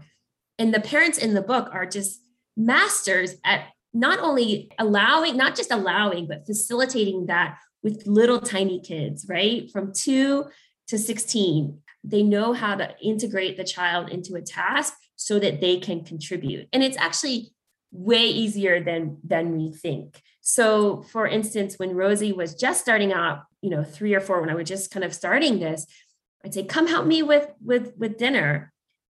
[0.58, 2.22] And the parents in the book are just
[2.56, 9.26] masters at not only allowing, not just allowing, but facilitating that with little tiny kids,
[9.28, 9.70] right?
[9.70, 10.46] From two
[10.88, 11.80] to 16.
[12.04, 16.68] They know how to integrate the child into a task so that they can contribute.
[16.72, 17.52] And it's actually
[17.92, 20.20] way easier than than we think.
[20.40, 24.50] So for instance, when Rosie was just starting out, you know, 3 or 4 when
[24.50, 25.86] I was just kind of starting this,
[26.44, 28.72] I'd say come help me with with with dinner.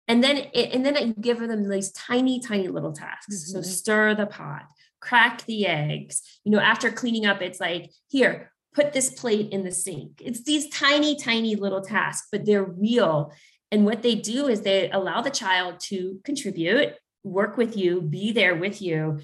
[0.09, 3.51] And then it, and then I give her them these tiny tiny little tasks.
[3.53, 3.65] So Mhm.
[3.65, 4.65] stir the pot,
[5.01, 6.21] crack the eggs.
[6.45, 10.21] You know, after cleaning up it's like, here, put this plate in the sink.
[10.21, 13.33] It's these tiny, tiny little tasks, but they're real.
[13.71, 16.95] And what they do is they allow the child to contribute,
[17.25, 19.21] work with you, be there with you,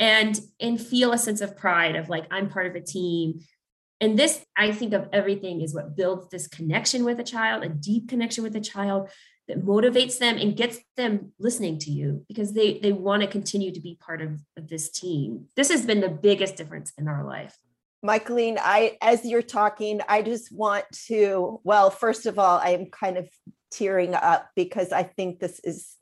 [0.00, 3.40] and and feel a sense of pride of like I'm part of a team.
[4.00, 7.68] And this, I think of everything is what builds this connection with a child, a
[7.68, 9.08] deep connection with a child
[9.46, 13.72] that motivates them and gets them listening to you because they they want to continue
[13.72, 15.46] to be part of, of this team.
[15.54, 17.56] This has been the biggest difference in our life.
[18.04, 23.16] Michaeleen, I as you're talking, I just want to, well, first of all, I'm kind
[23.16, 23.26] of
[23.70, 25.96] tearing up because I think this is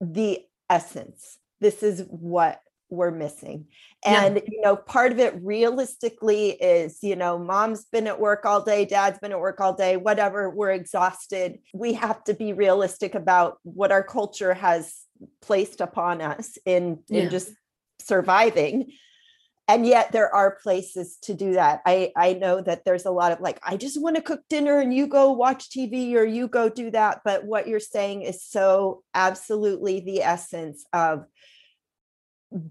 [0.00, 0.40] the
[0.70, 1.36] essence.
[1.60, 3.66] This is what we're missing.
[4.06, 4.24] Yeah.
[4.24, 8.62] And you know, part of it realistically is, you know, mom's been at work all
[8.62, 11.58] day, dad's been at work all day, whatever, we're exhausted.
[11.74, 14.94] We have to be realistic about what our culture has
[15.42, 17.50] placed upon us in in just
[17.98, 18.92] surviving
[19.68, 21.82] and yet there are places to do that.
[21.86, 24.80] I i know that there's a lot of like i just want to cook dinner
[24.80, 27.22] and you go watch tv or you go do that.
[27.24, 31.26] But what you're saying is so absolutely the essence of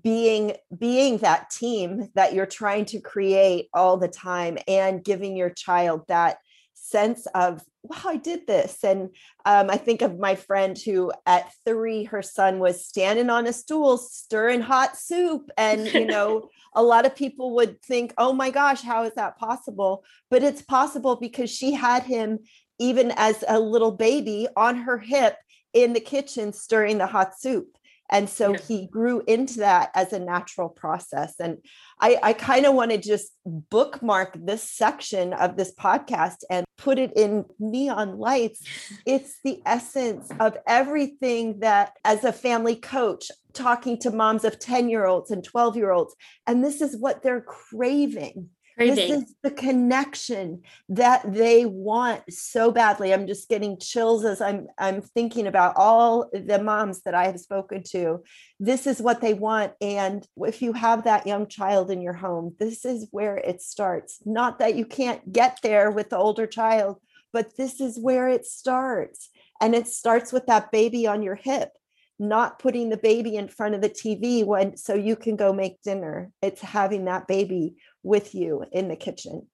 [0.01, 5.49] being being that team that you're trying to create all the time and giving your
[5.49, 6.37] child that
[6.85, 8.83] sense of wow i did this.
[8.83, 9.09] And
[9.45, 13.53] um, i think of my friend who at three her son was standing on a
[13.53, 15.49] stool stirring hot soup.
[15.57, 19.37] And you know a lot of people would think oh my gosh how is that
[19.37, 20.03] possible?
[20.29, 22.39] But it's possible because she had him
[22.79, 25.37] even as a little baby on her hip
[25.73, 27.77] in the kitchen stirring the hot soup.
[28.11, 28.59] And so Yeah.
[28.67, 31.35] he grew into that as a natural process.
[31.39, 31.57] And
[31.99, 36.99] i, I kind of want to just bookmark this section of this podcast and put
[36.99, 38.61] it in neon lights
[39.07, 44.87] it's the essence of everything that as a family coach talking to moms of 10
[44.87, 46.15] year olds and 12 year olds
[46.45, 53.13] and this is what they're craving this is the connection that they want so badly.
[53.13, 57.39] I'm just getting chills as i'm i'm thinking about all the moms that i have
[57.39, 58.23] spoken to.
[58.59, 62.55] This is what they want and if you have that young child in your home
[62.59, 64.19] this is where it starts.
[64.25, 66.99] Not that you can't get there with the older child
[67.31, 69.29] but this is where it starts
[69.61, 71.71] and it starts with that baby on your hip
[72.17, 75.81] not putting the baby in front of the TV when so you can go make
[75.81, 76.31] dinner.
[76.41, 79.47] It's having that baby with you in the kitchen.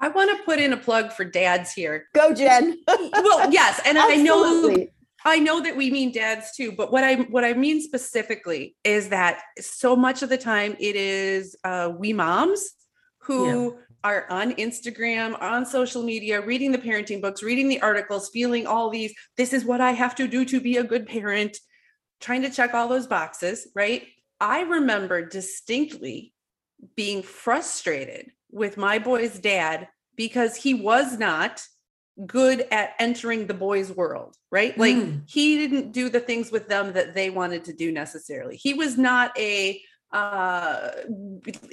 [0.00, 2.06] I want to put in a plug for dads here.
[2.14, 2.78] Go, Jen.
[2.86, 4.90] Well, yes, and I know Absolutely.
[5.24, 9.08] I know that we mean dads too, but what I what I mean specifically is
[9.08, 12.72] that so much of the time it is uh, we moms
[13.20, 18.66] who are on Instagram, on social media, reading the parenting books, reading the articles, feeling
[18.66, 19.14] all these.
[19.38, 21.56] This is what I have to do to be a good parent,
[22.20, 24.06] trying to check all those boxes, right?
[24.40, 26.32] I remember distinctly
[26.96, 31.62] being frustrated with my boy's dad because he was not
[32.26, 34.76] good at entering the boys' world, right?
[34.78, 35.28] Like Mm.
[35.28, 38.56] he didn't do the things with them that they wanted to do necessarily.
[38.56, 39.80] He was not a
[40.12, 40.90] uh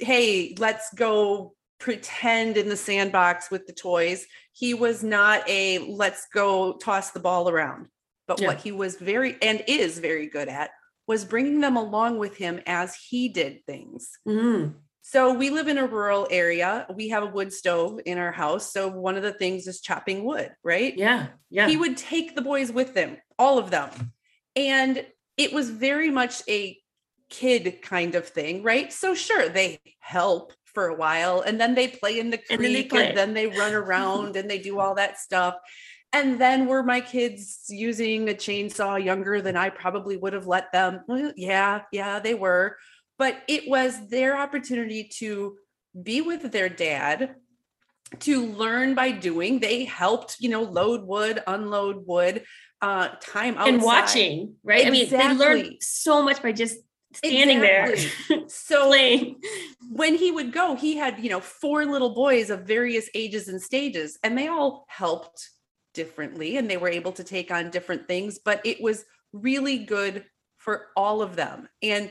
[0.00, 4.26] hey, let's go pretend in the sandbox with the toys.
[4.52, 7.86] He was not a let's go toss the ball around.
[8.26, 8.48] But Yeah.
[8.48, 10.70] what he was very and is very good at
[11.06, 14.10] was bringing them along with him as he did things.
[14.26, 14.74] Mm.
[15.02, 16.86] So we live in a rural area.
[16.94, 18.72] We have a wood stove in our house.
[18.72, 20.96] So one of the things is chopping wood, right?
[20.96, 21.28] Yeah.
[21.50, 21.68] Yeah.
[21.68, 23.90] He would take the boys with him, all of them.
[24.54, 25.04] And
[25.36, 26.78] it was very much a
[27.30, 28.92] kid kind of thing, right?
[28.92, 32.64] So sure, they help for a while and then they play in the creek And
[32.64, 35.56] then they and then they run around and they do all that stuff.
[36.12, 40.70] And then were my kids using a chainsaw younger than I probably would have let
[40.72, 41.00] them?
[41.08, 42.76] Well, yeah, yeah, they were.
[43.18, 45.56] But it was their opportunity to
[46.00, 47.36] be with their dad,
[48.20, 49.58] to learn by doing.
[49.60, 52.44] They helped, you know, load wood, unload wood,
[52.82, 53.74] uh, time outside.
[53.74, 54.86] and watching, right?
[54.86, 56.78] I mean, they learned so much by just
[57.14, 57.94] standing there,
[58.48, 59.40] So playing.
[59.90, 63.62] when he would go, he had, you know, four little boys of various ages and
[63.62, 65.50] stages, and they all helped
[65.94, 70.24] differently and they were able to take on different things, but it was really good
[70.58, 71.68] for all of them.
[71.82, 72.10] And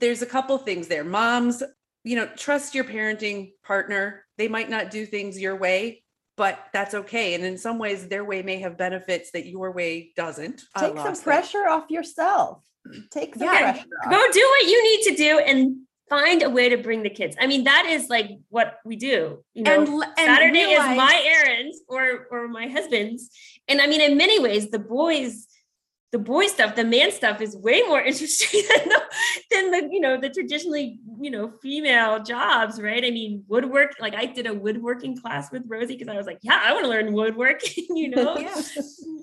[0.00, 1.04] there's a couple things there.
[1.04, 1.62] Moms,
[2.02, 4.24] you know, trust your parenting partner.
[4.38, 6.02] They might not do things your way,
[6.36, 7.34] but that's okay.
[7.34, 10.58] And in some ways, their way may have benefits that your way doesn't.
[10.58, 11.30] Take some lost that.
[11.30, 12.62] pressure off yourself.
[13.10, 13.72] Take some Yeah.
[13.72, 15.76] pressure Go do what you need to do and
[16.08, 17.36] find a way to bring the kids.
[17.40, 19.42] I mean, that is like what we do.
[19.54, 23.30] You know, And, and Saturday is my errands or or my husband's.
[23.68, 25.46] And I mean, in many ways, the boys,
[26.14, 29.02] the boy stuff, the man stuff is way more interesting than the,
[29.50, 33.04] than the, you know, the traditionally, you know, female jobs, right?
[33.04, 36.38] I mean, woodwork, like I did a woodworking class with Rosie because I was like,
[36.42, 38.36] yeah, I want to learn woodworking, you know.
[38.44, 38.62] Yeah.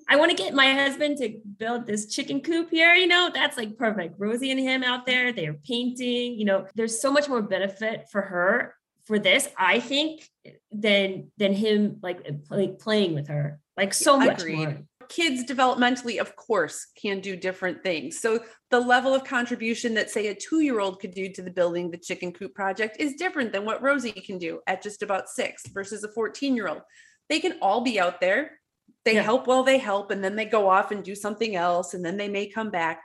[0.09, 2.93] I want to get my husband to build this chicken coop here.
[2.93, 4.15] You know, that's like perfect.
[4.17, 6.37] Rosie and him out there, they're painting.
[6.37, 8.75] You know, there's so much more benefit for her
[9.05, 10.27] for this, I think,
[10.71, 13.59] than than him like like playing with her.
[13.77, 14.57] Like so much Agreed.
[14.57, 14.77] more.
[15.11, 18.39] Kids developmentally of course can do different things so
[18.69, 22.31] the level of contribution that say a two-year-old could do to the building the chicken
[22.31, 26.07] coop project is different than what rosie can do at just about six versus a
[26.07, 26.81] 14-year-old
[27.29, 28.59] they can all be out there
[29.03, 29.23] they Yeah.
[29.23, 32.15] help while they help and then they go off and do something else and then
[32.15, 33.01] they may come back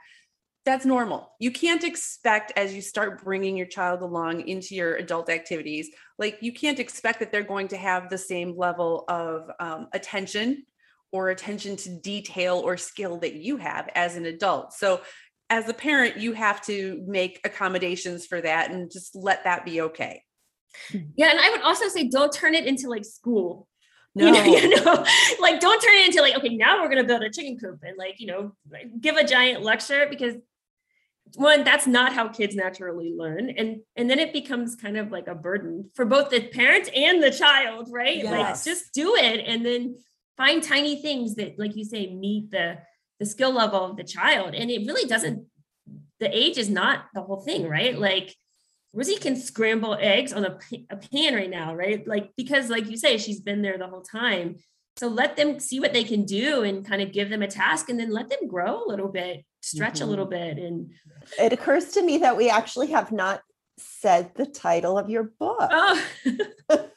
[0.65, 1.31] that's normal.
[1.39, 5.89] You can't expect as you start bringing your child along into your adult activities,
[6.19, 10.65] like you can't expect that they're going to have the same level of um, attention
[11.11, 14.73] or attention to detail or skill that you have as an adult.
[14.73, 15.01] So,
[15.49, 19.79] as a parent, you have to make accommodations for that and just let that be
[19.81, 20.21] okay.
[20.91, 20.97] Hmm.
[21.15, 21.31] Yeah.
[21.31, 23.67] And I would also say, don't turn it into like school.
[24.13, 24.25] No.
[24.33, 25.05] You, know, you know,
[25.39, 27.79] like don't turn it into like, okay, now we're going to build a chicken coop
[27.83, 28.51] and like, you know,
[28.99, 30.35] give a giant lecture because
[31.35, 35.27] one that's not how kids naturally learn and and then it becomes kind of like
[35.27, 38.31] a burden for both the parent and the child right Yes.
[38.31, 39.97] like just do it and then
[40.37, 42.77] find tiny things that like you say meet the
[43.19, 44.53] the skill level of the child.
[44.53, 45.45] And it really doesn't
[46.19, 47.97] the age is not the whole thing right?
[47.97, 48.35] Like
[48.93, 50.57] Rosie can scramble eggs on a,
[50.89, 52.07] a pan right now right?
[52.07, 54.57] Like because like you say she's been there the whole time.
[54.97, 57.89] So let them see what they can do and kind of give them a task
[57.89, 60.09] and then let them grow a little bit stretch a mm-hmm.
[60.11, 60.91] little bit and
[61.39, 63.41] It occurs to me that we actually have not
[63.77, 65.69] said the title of your book.
[65.71, 66.03] Oh,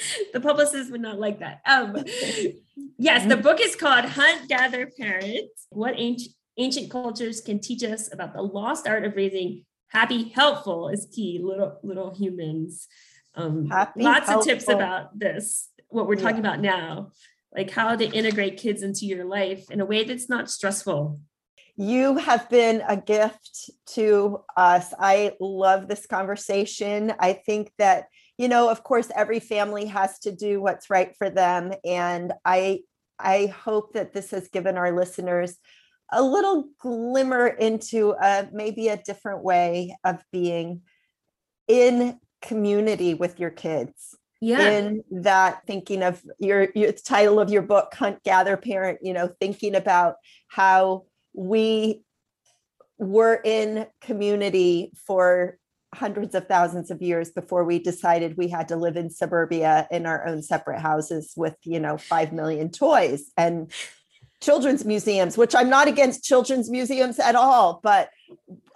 [0.32, 1.60] the publicist would not like that.
[1.66, 1.96] Um,
[2.98, 8.12] yes, the book is called Hunt, Gather, Parent What Ancient, Ancient Cultures Can Teach Us
[8.12, 12.88] About the Lost Art of Raising Happy, Helpful is Key Little, little Humans.
[13.34, 16.50] Um, Happy, lots of tips about this, what we're talking Yeah.
[16.52, 17.12] about now,
[17.54, 21.20] like how to integrate kids into your life in a way that's not stressful.
[21.80, 24.92] You have been a gift to us.
[24.98, 27.12] I love this conversation.
[27.20, 28.06] I think that,
[28.36, 31.72] you know, of course, every family has to do what's right for them.
[31.84, 32.80] And I
[33.20, 35.56] I hope that this has given our listeners
[36.10, 40.82] a little glimmer into a maybe a different way of being
[41.68, 44.68] in community with your kids Yeah.
[44.70, 49.28] in that thinking of your, your title of your book hunt gather parent you know
[49.40, 50.14] thinking about
[50.48, 51.04] how
[51.38, 52.02] we
[52.98, 55.56] were in community for
[55.94, 60.04] hundreds of thousands of years before we decided we had to live in suburbia in
[60.04, 63.72] our own separate houses with you know 5 million toys and
[64.42, 68.10] children's museums which i'm not against children's museums at all but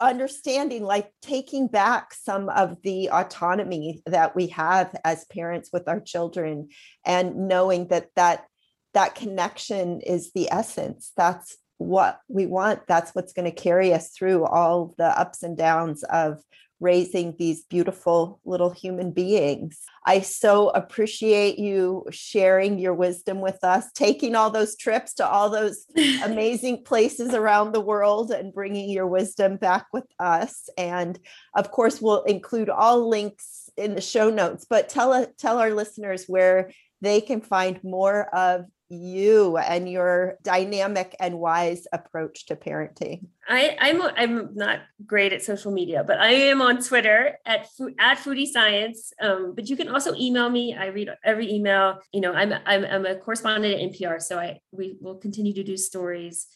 [0.01, 6.01] understanding like taking back some of the autonomy that we have as parents with our
[6.01, 6.69] children
[7.05, 8.47] and knowing that that
[8.95, 11.13] that connection is the essence.
[11.17, 15.57] That's what we want that's what's going to carry us through all the ups and
[15.57, 16.43] downs of
[16.83, 19.81] raising these beautiful little human beings.
[20.05, 25.49] I so appreciate you sharing your wisdom with us, taking all those trips to all
[25.49, 25.87] those
[26.25, 30.69] amazing places around the world and bringing your wisdom back with us.
[30.77, 31.19] And
[31.55, 35.71] of course, we'll include all links in the show notes, but tell, uh, tell our
[35.71, 42.57] listeners where they can find more of you and your dynamic and wise approach to
[42.57, 43.27] parenting.
[43.49, 47.67] I, I'm I'm not great at social media, but I am on Twitter at
[47.99, 49.13] at Foodie Science.
[49.21, 50.75] Um, but you can also email me.
[50.75, 52.01] I read every email.
[52.13, 55.65] You know, I'm I'm, I'm a correspondent at NPR, so I we will continue to
[55.65, 56.47] do stories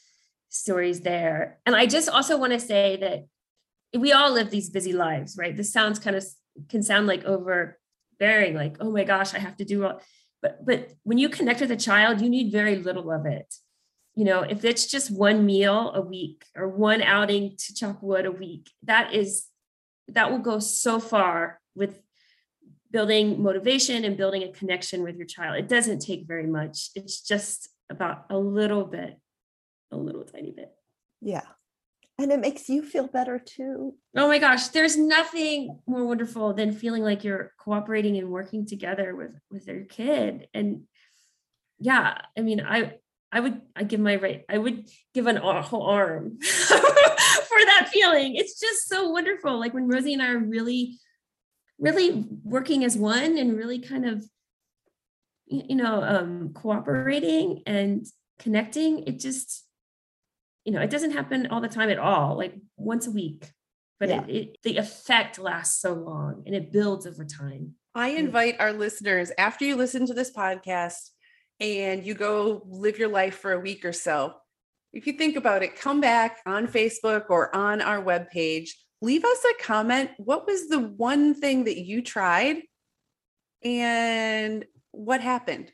[0.49, 1.59] stories there.
[1.67, 3.27] And I just also want to say that
[3.99, 5.57] we all live these busy lives, right?
[5.57, 6.25] This sounds kind of
[6.69, 10.01] can sound like overbearing, like oh my gosh, I have to do all.
[10.47, 13.53] But but when you connect with a child, you need very little of it
[14.17, 18.25] you know, if it's just one meal a week or one outing to chop wood
[18.25, 19.45] a week, that is
[20.09, 22.01] that will go so far with
[22.91, 25.57] building motivation and building a connection with your child.
[25.57, 26.91] It doesn't take very much.
[26.95, 29.21] It's just about a little bit,
[29.93, 30.73] a little tiny bit.
[31.21, 31.43] Yeah.
[32.19, 33.95] And it makes you feel better too.
[34.17, 39.15] Oh my gosh, there's nothing more wonderful than feeling like you're cooperating and working together
[39.15, 40.49] with with your kid.
[40.55, 40.85] And
[41.79, 42.95] yeah, I mean, I
[43.31, 48.37] I would I give my right I would give an whole arm for that feeling.
[48.37, 49.61] It's just so wonderful.
[49.61, 50.99] Like when Rosie and I are really
[51.79, 54.25] really working as one and really kind of
[55.47, 58.07] you know um cooperating and
[58.39, 59.66] connecting it just
[60.67, 63.51] you know it doesn't happen all the time at all like once a week
[63.99, 64.25] but Yeah.
[64.27, 68.75] it, it the effect lasts so long and it builds over time I invite our
[68.75, 71.13] listeners after you listen to this podcast
[71.61, 74.35] and you go live your life for a week or so.
[74.93, 78.69] If you think about it, come back on Facebook or on our webpage,
[79.01, 80.11] leave us a comment.
[80.19, 82.59] What was the one thing that you tried
[83.65, 85.73] and what happened?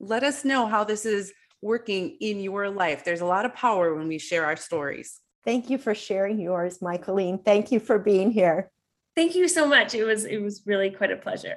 [0.00, 1.32] Let us know how this is
[1.62, 3.04] working in your life.
[3.04, 5.20] There's a lot of power when we share our stories.
[5.44, 7.38] Thank you for sharing yours, Michaeleen.
[7.42, 8.70] Thank you for being here.
[9.16, 11.56] thank you so much it was it was really quite a pleasure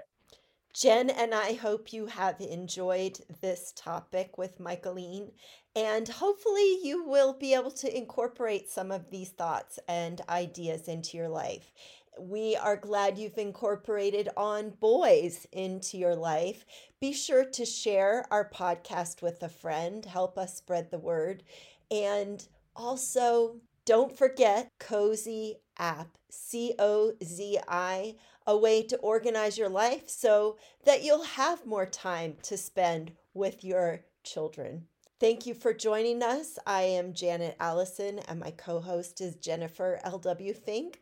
[0.73, 5.31] Jen and I hope you have enjoyed this topic with Michaeleen,
[5.75, 11.17] and hopefully you will be able to incorporate some of these thoughts and ideas into
[11.17, 11.71] your life.
[12.19, 16.65] We are glad you've incorporated on boys into your life.
[16.99, 21.43] Be sure to share our podcast with a friend, help us spread the word.
[21.89, 22.45] And
[22.75, 23.55] also,
[23.85, 28.15] don't forget Cozi app, C O Z I,
[28.45, 33.63] a way to organize your life so that you'll have more time to spend with
[33.63, 34.85] your children.
[35.19, 36.57] Thank you for joining us.
[36.65, 40.53] I am Janet Allison, and my co host is Jennifer L.W.
[40.53, 41.01] Fink.